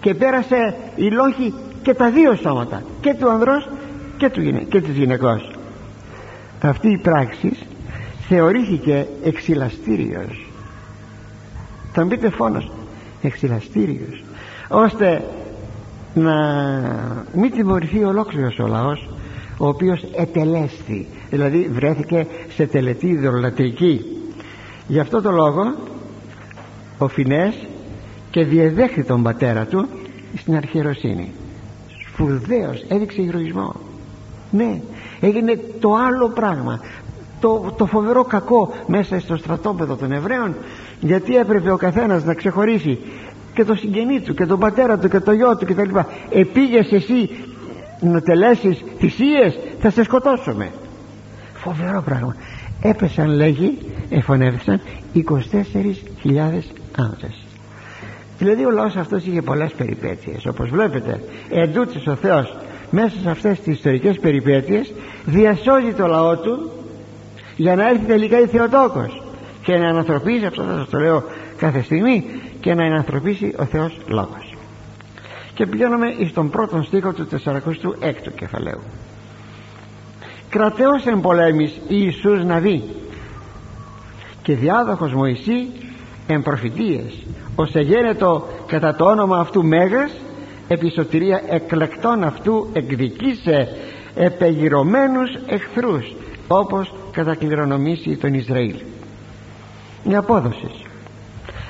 [0.00, 3.68] και πέρασε η λόγχη και τα δύο σώματα και του ανδρός
[4.16, 5.50] και, του, και της γυναικός.
[6.62, 7.56] Αυτή η πράξη
[8.28, 10.50] θεωρήθηκε εξυλαστήριος.
[11.92, 12.70] Θα μπείτε φόνος
[13.22, 14.25] εξυλαστήριος
[14.68, 15.24] ώστε
[16.14, 16.34] να
[17.32, 19.08] μην τιμωρηθεί ολόκληρος ο λαός
[19.58, 24.00] ο οποίος ετελέστη δηλαδή βρέθηκε σε τελετή ιδωλολατρική
[24.86, 25.74] γι' αυτό το λόγο
[26.98, 27.54] ο Φινές
[28.30, 29.88] και διεδέχθη τον πατέρα του
[30.36, 31.32] στην αρχιεροσύνη.
[32.08, 33.74] Σπουδαίος έδειξε ηρωισμό.
[34.50, 34.80] Ναι
[35.20, 36.80] έγινε το άλλο πράγμα.
[37.40, 40.54] Το, το φοβερό κακό μέσα στο στρατόπεδο των Εβραίων
[41.00, 42.98] γιατί έπρεπε ο καθένας να ξεχωρίσει
[43.56, 45.98] και το συγγενή του και τον πατέρα του και το γιο του κτλ.
[46.30, 47.30] Επήγες εσύ
[48.00, 50.70] να τελέσεις θυσίες θα σε σκοτώσουμε.
[51.54, 52.36] Φοβερό πράγμα.
[52.82, 53.78] Έπεσαν λέγει
[54.10, 54.80] εφωνεύσαν
[55.14, 55.22] 24.000
[56.96, 57.44] άνδρες.
[58.38, 60.46] Δηλαδή ο λαός αυτός είχε πολλές περιπέτειες.
[60.46, 62.56] Όπως βλέπετε εντούτοις ο Θεός
[62.90, 64.92] μέσα σε αυτές τις ιστορικές περιπέτειες
[65.24, 66.70] διασώζει το λαό του
[67.56, 69.22] για να έρθει τελικά η Θεοτόκος.
[69.62, 71.24] Και να ανθρωπίσει αυτό θα σας το λέω
[71.56, 72.24] κάθε στιγμή
[72.66, 74.56] και να ανθρωπίσει ο Θεός Λόγος
[75.54, 78.80] και πηγαίνουμε στον πρώτο στίχο του 46ου κεφαλαίου.
[80.48, 82.82] Κρατέως εν πολέμης Ιησούς Ναβί
[84.42, 85.68] και διάδοχος Μωυσή
[86.26, 90.12] εν προφητείες ως εγένετο κατά το όνομα αυτού Μέγας
[90.68, 93.68] επισωτηρία εκλεκτών αυτού εκδικήσε
[94.14, 96.14] επεγυρωμένους εχθρούς
[96.48, 98.76] όπως κατακληρονομήσει τον Ισραήλ
[100.02, 100.85] η απόδοση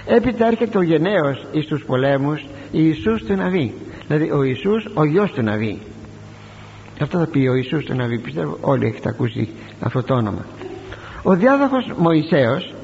[0.07, 3.75] έπειτα έρχεται ο γενναίος εις τους πολέμους Ιησούς του Ναβί.
[4.07, 5.79] Δηλαδή ο Ιησούς ο γιος του Ναβί.
[7.01, 9.49] Αυτό θα πει ο Ιησούς του Ναβί πιστεύω όλοι έχετε ακούσει
[9.81, 10.45] αυτό το όνομα.
[11.23, 12.75] Ο διάδοχος Μωυσέος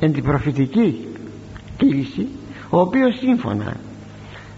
[0.00, 1.06] εν την προφητική
[1.76, 2.28] κλίση
[2.70, 3.76] ο οποίος σύμφωνα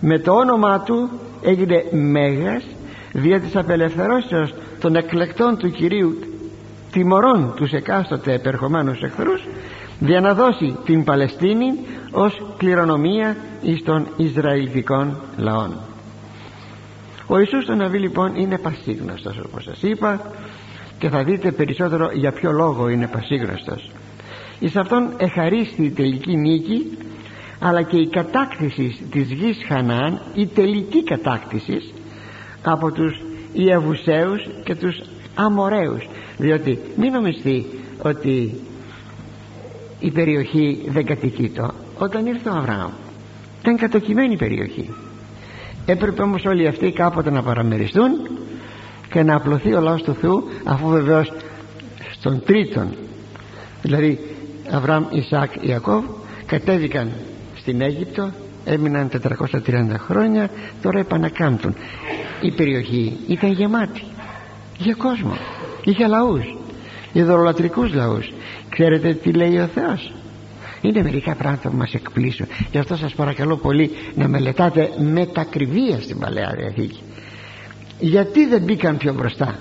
[0.01, 1.11] με το όνομα του
[1.43, 2.65] έγινε Μέγας
[3.13, 6.19] δια της απελευθερώσεως των εκλεκτών του Κυρίου
[6.93, 9.47] τιμωρών τους εκάστοτε επερχομένους εχθρούς
[10.07, 11.79] για να δώσει την Παλαιστίνη
[12.11, 15.77] ως κληρονομία εις των Ισραηλιτικών λαών.
[17.27, 20.21] Ο Ιησούς τον Ναβί λοιπόν είναι πασίγνωστος όπως σας είπα
[20.99, 23.91] και θα δείτε περισσότερο για ποιο λόγο είναι πασίγνωστος.
[24.59, 26.99] Εις αυτόν εχαρίστη η τελική νίκη
[27.59, 31.93] αλλά και η κατάκτηση της γης Χανάν η τελική κατάκτηση
[32.63, 33.21] από τους
[33.53, 35.01] Ιαβουσαίους και τους
[35.35, 37.67] Αμοραίους διότι μην νομιστεί
[38.03, 38.61] ότι
[40.01, 42.91] η περιοχή δεν κατοικείτο όταν ήρθε ο Αβραάμ
[43.65, 44.95] ήταν κατοκειμένη περιοχή.
[45.87, 48.11] Έπρεπε όμως όλοι αυτοί κάποτε να παραμεριστούν
[49.11, 51.33] και να απλωθεί ο λαός του Θεού αφού βεβαίως
[52.13, 52.95] στον τρίτον
[53.83, 54.19] δηλαδή
[54.71, 56.05] Αβραάμ, Ισάκ, Ιακώβ
[56.47, 57.11] κατέβηκαν
[57.55, 58.31] στην Αίγυπτο
[58.65, 59.51] έμειναν 430
[59.99, 60.51] χρόνια
[60.83, 61.75] τώρα επανακάμπτουν.
[62.41, 64.03] Η περιοχή ήταν γεμάτη
[64.79, 65.37] για κόσμο.
[65.85, 66.57] Είχε λαούς
[67.15, 68.33] ειδωλολατρικούς λαούς.
[68.69, 70.13] Ξέρετε τι λέει ο Θεός;
[70.81, 72.47] Είναι μερικά πράγματα που μας εκπλήσουν.
[72.71, 77.01] Γι' αυτό σας παρακαλώ πολύ να μελετάτε με τα κρυβία στην Παλαιά Διαθήκη.
[77.99, 79.59] Γιατί δεν μπήκαν πιο μπροστά;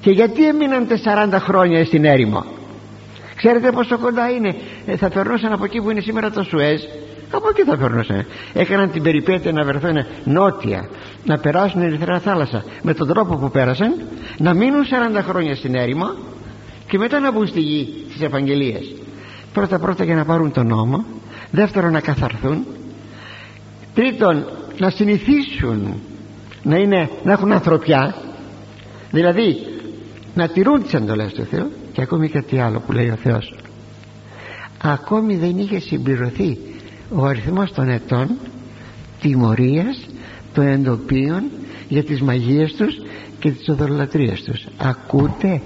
[0.00, 0.86] Και γιατί έμειναν
[1.32, 2.44] 40 χρόνια στην έρημο;
[3.36, 4.54] Ξέρετε πόσο κοντά είναι;
[4.86, 6.82] Ε, θα περνούσαν από εκεί που είναι σήμερα το Σουέζ.
[7.30, 8.26] Από εκεί θα περνούσαν.
[8.52, 10.88] Έκαναν την περιπέτεια να βρεθούν νότια
[11.24, 12.64] να περάσουν η Ερυθρά θάλασσα.
[12.82, 13.94] Με τον τρόπο που πέρασαν
[14.38, 14.84] να μείνουν
[15.18, 16.14] 40 χρόνια στην έρημο
[16.88, 18.84] και μετά να μπουν στη γη της Ευαγγελίας
[19.52, 21.04] πρώτα πρώτα για να πάρουν τον νόμο
[21.50, 22.66] δεύτερον να καθαρθούν
[23.94, 24.44] τρίτον
[24.78, 26.00] να συνηθίσουν
[26.62, 28.14] να, είναι, να έχουν ανθρωπιά
[29.10, 29.56] δηλαδή
[30.34, 33.54] να τηρούν τις εντολές του Θεού και ακόμη κάτι άλλο που λέει ο Θεός.
[34.82, 36.58] Ακόμη δεν είχε συμπληρωθεί
[37.10, 38.28] ο αριθμός των ετών
[39.20, 40.06] τιμωρίας
[40.54, 41.42] των εντοπίων
[41.88, 43.00] για τις μαγείες τους
[43.38, 44.66] και τις οδολατρίες τους.
[44.76, 45.60] Ακούτε;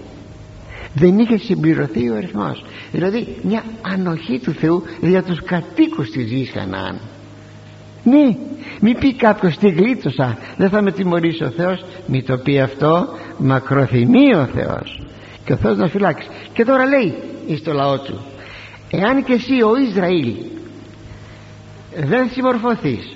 [0.95, 2.65] Δεν είχε συμπληρωθεί ο αριθμός.
[2.93, 6.99] Δηλαδή μια ανοχή του Θεού για τους κατοίκους της γης Χανάν.
[8.05, 8.37] Ναι
[8.81, 13.09] μη πει κάποιος τι γλίτωσα δεν θα με τιμωρήσει ο Θεός μη το πει αυτό
[13.39, 15.03] μακροθυμεί ο Θεός.
[15.45, 16.29] Και ο Θεός να φυλάξει.
[16.53, 17.15] Και τώρα λέει
[17.47, 18.21] εις το λαό του
[18.91, 20.35] εάν και εσύ ο Ισραήλ
[21.95, 23.15] δεν συμμορφωθείς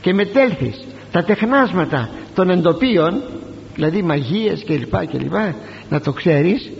[0.00, 3.22] και μετέλθεις τα τεχνάσματα των εντοπίων
[3.74, 5.54] δηλαδή μαγείες και λοιπά και λοιπά
[5.88, 6.70] να το ξέρεις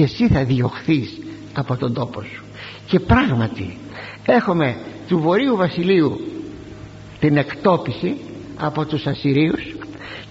[0.00, 1.18] και εσύ θα διωχθείς
[1.52, 2.42] από τον τόπο σου.
[2.86, 3.78] Και πράγματι
[4.26, 4.76] έχουμε
[5.08, 6.20] του Βορείου Βασιλείου
[7.18, 8.16] την εκτόπιση
[8.56, 9.74] από τους Ασσυρίους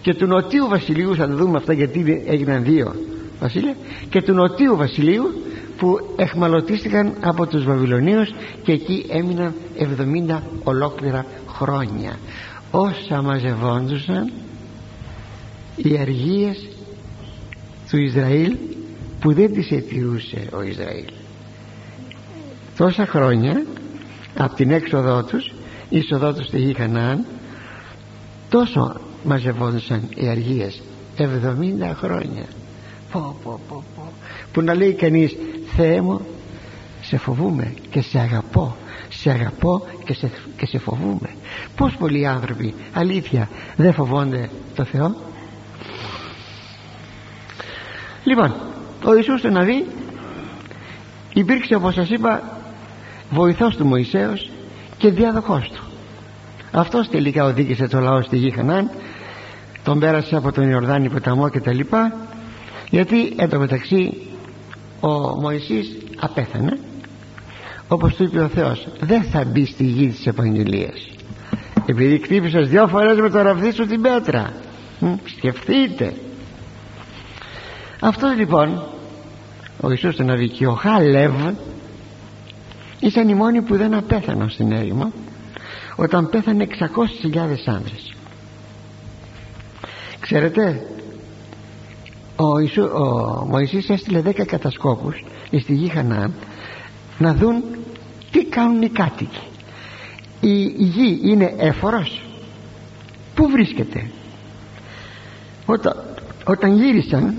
[0.01, 2.95] και του νοτίου βασιλείου θα το δούμε αυτά γιατί έγιναν δύο
[3.39, 3.75] βασίλεια
[4.09, 5.43] και του νοτίου βασιλείου
[5.77, 8.29] που εχμαλωτίστηκαν από τους Βαβυλωνίους
[8.63, 9.53] και εκεί έμειναν
[10.29, 12.19] 70 ολόκληρα χρόνια.
[12.71, 14.31] Όσα μαζευόντουσαν
[15.75, 16.69] οι αργίες
[17.89, 18.55] του Ισραήλ
[19.19, 21.05] που δεν τις αιτηρούσε ο Ισραήλ.
[22.77, 23.65] Τόσα χρόνια
[24.37, 25.53] από την έξοδό τους
[25.89, 27.25] η είσοδό τους στη γη Χανάν
[28.49, 30.81] τόσο μαζευόντουσαν οι αργίες
[31.17, 31.23] 70
[31.95, 32.45] χρόνια.
[33.11, 34.11] Πω, πω, πω, πω.
[34.51, 35.35] που να λέει κανείς
[35.75, 36.21] Θεέ μου
[37.01, 38.75] σε φοβούμε και σε αγαπώ
[39.09, 41.29] σε αγαπώ και σε, και σε φοβούμε
[41.75, 45.15] πως πολλοί άνθρωποι αλήθεια δεν φοβόνται το Θεό;
[48.23, 48.55] Λοιπόν
[49.03, 49.85] ο Ιησούς να δει
[51.33, 52.43] υπήρξε όπως σας είπα
[53.29, 54.49] βοηθός του Μωυσέως
[54.97, 55.83] και διαδοχός του.
[56.71, 58.89] Αυτός τελικά οδήγησε το λαό στη γη Χανάν
[59.83, 62.13] τον πέρασε από τον Ιορδάνη ποταμό και τα λοιπά
[62.89, 64.17] γιατί εν τω μεταξύ
[64.99, 65.09] ο
[65.41, 66.79] Μωυσής απέθανε.
[67.87, 71.09] Όπως του είπε ο Θεός δεν θα μπει στη γη της επαγγελίας.
[71.85, 74.53] Επειδή χτύπησες δυο φορές με το ραβδί σου την πέτρα.
[75.37, 76.13] Σκεφτείτε
[77.99, 78.83] αυτός λοιπόν
[79.81, 81.33] ο Ιησούς τον Αβική ο Χάλευ
[82.99, 85.11] ήταν οι μόνοι που δεν απέθαναν στην έρημο
[85.95, 86.67] όταν πέθανε
[87.23, 88.13] 600.000 άνδρες.
[90.19, 90.87] Ξέρετε
[92.35, 95.23] ο, Ιησού, ο Μωυσής έστειλε 10 κατασκόπους
[95.59, 96.31] στη γη Χανά
[97.17, 97.63] να δουν
[98.31, 99.41] τι κάνουν οι κάτοικοι.
[100.41, 102.21] Η, γη είναι έφορος.
[103.35, 104.09] Πού βρίσκεται;
[105.65, 105.93] Όταν,
[106.45, 107.35] όταν γύρισαν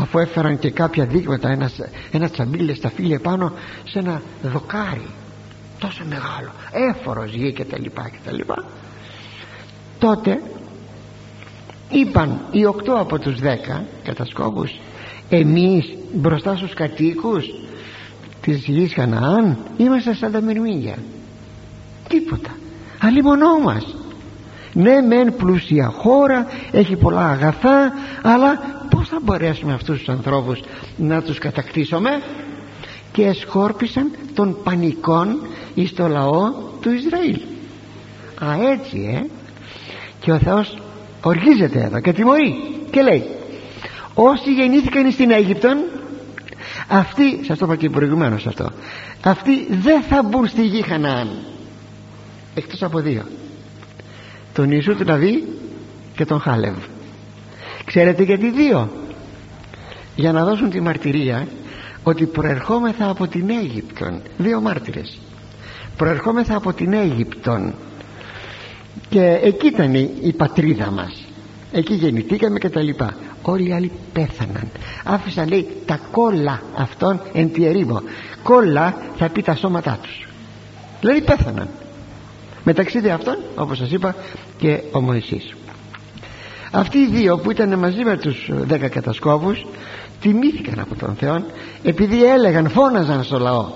[0.00, 1.80] αφού έφεραν και κάποια δείγματα ένας,
[2.10, 3.52] ένας τσαμπίλες στα φίλια πάνω
[3.84, 5.08] σε ένα δοκάρι
[5.78, 6.50] τόσο μεγάλο
[6.90, 8.64] έφορος γη και τα λοιπά και τα λοιπά.
[9.98, 10.42] Τότε
[11.90, 14.78] είπαν οι οκτώ από τους δέκα κατασκόπους
[15.28, 17.44] εμείς μπροστά στους κατοίκους
[18.40, 20.96] της γης Χαναάν είμαστε σαν τα μυρμήγια
[22.08, 22.50] τίποτα.
[22.98, 23.96] Αλλήμονό μας
[24.72, 27.92] ναι μεν πλούσια χώρα έχει πολλά αγαθά
[28.22, 28.60] αλλά
[28.90, 30.60] πως θα μπορέσουμε αυτούς τους ανθρώπους
[30.96, 32.10] να τους κατακτήσουμε;
[33.12, 37.40] Και εσκόρπισαν των πανικών εις το λαό του Ισραήλ.
[38.44, 39.26] Α έτσι ε.
[40.20, 40.78] Και ο Θεός
[41.22, 42.54] οργίζεται εδώ και τιμωρεί
[42.90, 43.24] και λέει
[44.14, 45.76] όσοι γεννήθηκαν στην Αίγυπτον
[46.88, 48.70] αυτοί σας το είπα και προηγουμένως αυτό
[49.22, 51.28] αυτοί δεν θα μπουν στη γη Χαναάν
[52.54, 53.22] εκτός από δύο
[54.52, 55.44] τον Ιησού του Ναβί
[56.16, 56.76] και τον Χάλευ.
[57.84, 58.90] Ξέρετε γιατί δύο;
[60.16, 61.46] Για να δώσουν τη μαρτυρία
[62.02, 64.22] ότι προερχόμεθα από την Αίγυπτον.
[64.38, 65.18] Δύο μάρτυρες.
[65.96, 67.74] Προερχόμεθα από την Αίγυπτον.
[69.08, 71.24] Και εκεί ήταν η πατρίδα μας.
[71.72, 73.14] Εκεί γεννηθήκαμε και τα λοιπά.
[73.42, 74.68] Όλοι οι άλλοι πέθαναν.
[75.04, 78.02] Άφησαν λέει τα κόλλα αυτών εν τη ερήμο.
[78.42, 80.28] Κόλλα θα πει τα σώματά τους.
[81.00, 81.68] Δηλαδή πέθαναν
[82.64, 84.14] μεταξύ δε αυτών όπως σας είπα
[84.58, 85.54] και ο Μωυσής.
[86.70, 89.66] Αυτοί οι δύο που ήταν μαζί με τους δέκα κατασκόπους
[90.20, 91.44] τιμήθηκαν από τον Θεό
[91.82, 93.68] επειδή έλεγαν φώναζαν στο λαό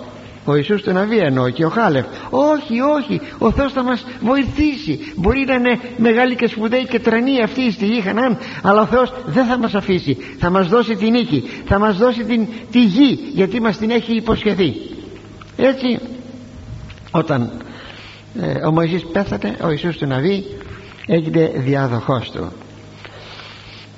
[0.45, 5.13] ο Ιησούς τον Αβία εννοώ και ο Χάλεφ όχι όχι ο Θεός θα μας βοηθήσει.
[5.17, 9.13] Μπορεί να είναι μεγάλη και σπουδαίη και τρανή αυτή στη γη Χανάν αλλά ο Θεός
[9.27, 10.17] δεν θα μας αφήσει.
[10.39, 14.17] Θα μας δώσει την νίκη θα μας δώσει την, τη γη γιατί μας την έχει
[14.17, 14.75] υποσχεθεί
[15.57, 15.99] έτσι
[17.11, 17.74] όταν ε,
[18.67, 20.45] ο Μωυσής πέθανε ο Ιησούς του Ναβί
[21.07, 22.53] έγινε διάδοχός του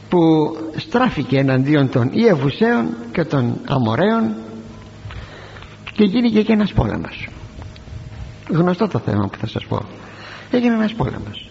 [0.09, 4.35] που στράφηκε εναντίον των Ιεβουσαίων και των Αμοραίων
[5.93, 7.29] και γίνηκε και ένας πόλεμος.
[8.49, 9.83] Γνωστό το θέμα που θα σας πω.
[10.51, 11.51] Έγινε ένας πόλεμος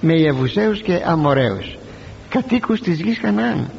[0.00, 1.76] με Ιεβουσαίους και Αμοραίους
[2.28, 3.70] κατοίκους της γης Χαναάν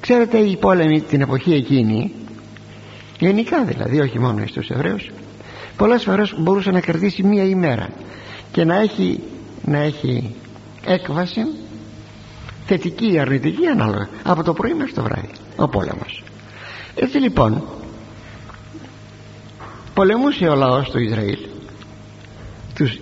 [0.00, 2.12] ξέρετε οι πόλεμοι την εποχή εκείνη
[3.18, 5.10] γενικά δηλαδή όχι μόνο στους Εβραίους
[5.80, 7.88] πολλές φορές μπορούσε να κερδίσει μία ημέρα
[8.52, 9.20] και να έχει,
[9.64, 10.34] να έχει
[10.84, 11.40] έκβαση
[12.66, 16.22] θετική ή αρνητική ανάλογα από το πρωί μέχρι το βράδυ ο πόλεμος.
[16.94, 17.62] Έτσι λοιπόν
[19.94, 21.38] πολεμούσε ο λαός του Ισραήλ
[22.74, 22.98] τους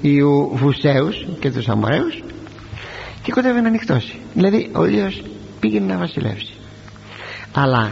[0.00, 2.22] Ιουβουσαίους και τους Αμοραίους
[3.22, 5.22] και κοντεύει να νυχτώσει δηλαδή ο ήλιος
[5.60, 6.54] πήγαινε να βασιλεύσει.
[7.52, 7.90] Αλλά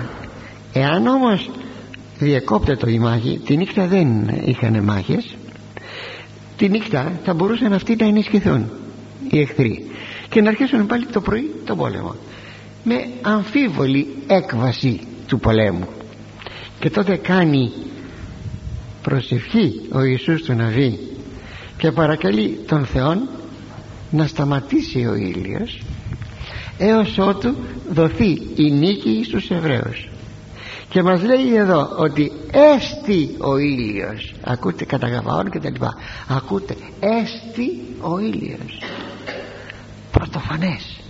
[0.73, 1.51] εάν όμως
[2.19, 5.37] διεκόπτεται η μάχη τη νύχτα δεν είχαν μάχες.
[6.57, 8.71] Τη νύχτα θα μπορούσαν αυτοί να ενισχυθούν
[9.31, 9.87] οι εχθροί
[10.29, 12.15] και να αρχίσουν πάλι το πρωί τον πόλεμο.
[12.85, 15.89] Με αμφίβολη έκβαση του πολέμου.
[16.81, 17.73] Και τότε κάνει
[19.03, 20.99] προσευχή ο Ιησούς του Ναβί
[21.77, 23.29] και παρακαλεί τον Θεόν
[24.11, 25.83] να σταματήσει ο ήλιος
[26.79, 27.55] έως ότου
[27.93, 30.09] δοθεί η νίκη στους Εβραίους
[30.97, 32.33] και μας λέει εδώ ότι
[32.75, 35.95] έστι ο ήλιος ακούτε κατά γαβαών και τα λοιπά.
[36.29, 38.83] Ακούτε έστι ο ήλιος
[40.11, 41.01] πρωτοφανές.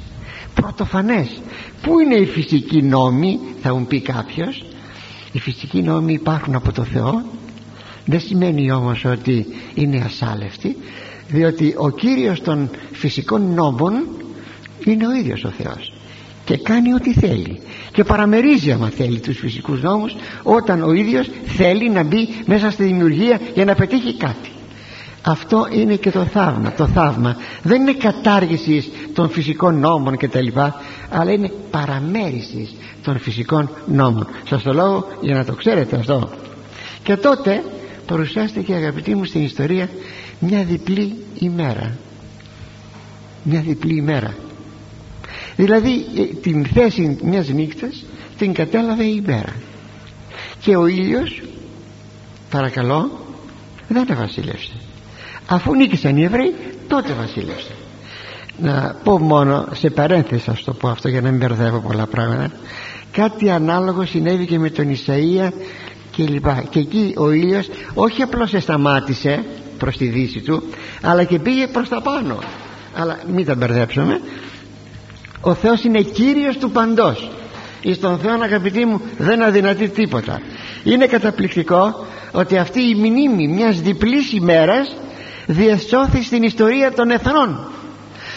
[0.55, 1.41] Πρωτοφανές.
[1.82, 4.64] Πού είναι οι φυσικοί νόμοι θα μου πει κάποιος.
[5.32, 7.22] Οι φυσικοί νόμοι υπάρχουν από το Θεό.
[8.05, 10.76] Δεν σημαίνει όμως ότι είναι ασάλευτοι
[11.28, 14.07] διότι ο Κύριος των φυσικών νόμων
[14.84, 15.95] είναι ο ίδιος ο Θεός
[16.47, 17.61] και κάνει ό,τι θέλει.
[17.92, 22.84] Και παραμερίζει άμα θέλει τους φυσικούς νόμους όταν ο ίδιος θέλει να μπει μέσα στη
[22.84, 24.51] δημιουργία για να πετύχει κάτι.
[25.22, 27.36] Αυτό είναι και το θαύμα το θαύμα.
[27.62, 30.74] Δεν είναι κατάργησης των φυσικών νόμων και τα λοιπά
[31.11, 34.26] αλλά είναι παραμέρισης των φυσικών νόμων.
[34.49, 36.30] Σας το λόγο για να το ξέρετε αυτό.
[37.03, 37.62] Και τότε
[38.07, 39.88] παρουσιάστηκε αγαπητοί μου στην ιστορία
[40.38, 41.97] μια διπλή ημέρα.
[43.42, 44.34] Μια διπλή ημέρα
[45.57, 48.04] δηλαδή ε, την θέση μιας νύχτας
[48.38, 49.52] την κατέλαβε η ημέρα
[50.61, 51.42] και ο ήλιος
[52.50, 53.11] παρακαλώ
[53.88, 54.72] δεν βασίλευσε
[55.46, 56.54] αφού νίκησαν οι Εβραίοι
[56.88, 57.74] τότε βασίλευσε
[58.59, 62.50] να πω μόνο σε παρένθεση θα το πω αυτό για να μην μπερδεύω πολλά πράγματα
[63.12, 65.50] κάτι ανάλογο συνέβη και με τον Ισαΐα
[66.11, 66.64] και λοιπά.
[66.70, 69.44] Και εκεί ο ήλιος όχι απλώς σταμάτησε
[69.78, 70.62] προς τη δύση του
[71.02, 72.38] αλλά και πήγε προς τα πάνω.
[72.94, 74.20] Αλλά μην τα μπερδέψουμε
[75.47, 77.30] ο Θεός είναι Κύριος του παντός.
[77.82, 80.40] Εις τον Θεό αγαπητοί μου δεν αδυνατεί τίποτα.
[80.84, 84.97] Είναι καταπληκτικό ότι αυτή η μνήμη μιας διπλής ημέρας
[85.47, 87.68] διεσώθη στην ιστορία των εθνών.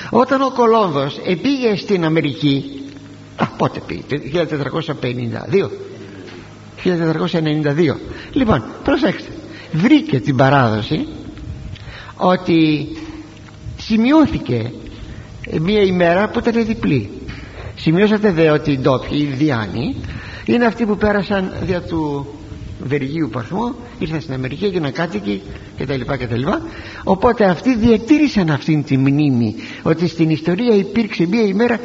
[0.09, 2.83] Όταν ο Κολόμβος επήγε στην Αμερική
[3.35, 4.01] α, πότε πήγε
[4.33, 5.69] 1452
[6.83, 7.95] 1492
[8.31, 9.31] λοιπόν προσέξτε
[9.71, 11.07] βρήκε την παράδοση
[12.15, 12.87] ότι
[13.77, 14.71] σημειώθηκε
[15.61, 17.09] μία ημέρα που ήταν διπλή.
[17.75, 19.95] Σημειώσατε δε ότι οι ντόπιοι, οι Ινδιάνοι
[20.45, 22.27] είναι αυτοί που πέρασαν δια του
[22.83, 25.41] Βεργίου Παρθμού ήρθαν στην Αμερική έγιναν κάτοικοι
[25.77, 26.47] κτλ κτλ.
[27.03, 31.79] Οπότε αυτοί διατήρησαν αυτήν τη μνήμη ότι στην ιστορία υπήρξε μία ημέρα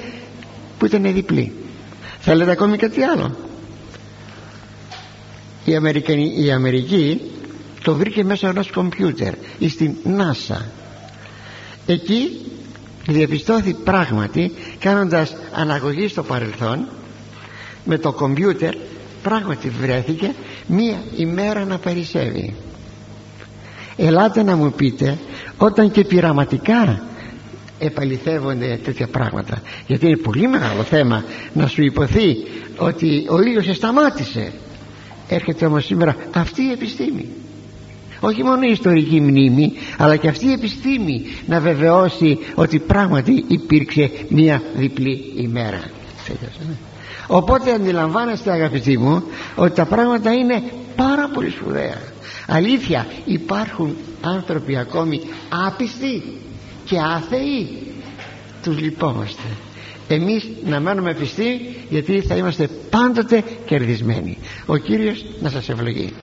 [0.78, 1.52] που ήταν διπλή.
[2.20, 3.36] Θέλετε ακόμη κάτι άλλο;
[5.64, 7.20] Η, Αμερικανή, η Αμερική
[7.84, 9.34] το βρήκε μέσα ενός κομπιούτερ
[9.68, 10.60] στην NASA.
[11.86, 12.30] Εκεί
[13.08, 16.86] διαπιστώθη πράγματι κάνοντας αναγωγή στο παρελθόν
[17.84, 18.74] με το κομπιούτερ
[19.22, 20.34] πράγματι βρέθηκε
[20.66, 22.54] μία ημέρα να περισσεύει.
[23.96, 25.18] Ελάτε να μου πείτε
[25.56, 27.02] όταν και πειραματικά
[27.78, 32.36] επαληθεύονται τέτοια πράγματα γιατί είναι πολύ μεγάλο θέμα να σου υποθεί
[32.76, 34.52] ότι ο ήλιος σταμάτησε
[35.28, 37.28] έρχεται όμως σήμερα αυτή η επιστήμη
[38.24, 44.10] όχι μόνο η ιστορική μνήμη αλλά και αυτή η επιστήμη να βεβαιώσει ότι πράγματι υπήρξε
[44.28, 45.82] μια διπλή ημέρα.
[47.26, 49.22] Οπότε αντιλαμβάνεστε αγαπητοί μου
[49.56, 50.62] ότι τα πράγματα είναι
[50.96, 51.98] πάρα πολύ σπουδαία.
[52.46, 55.20] Αλήθεια υπάρχουν άνθρωποι ακόμη
[55.66, 56.22] άπιστοι
[56.84, 57.68] και άθεοι.
[58.62, 59.42] Τους λυπόμαστε.
[60.08, 64.38] Εμείς να μένουμε πιστοί γιατί θα είμαστε πάντοτε κερδισμένοι.
[64.66, 66.12] Ο Κύριος να σας ευλογεί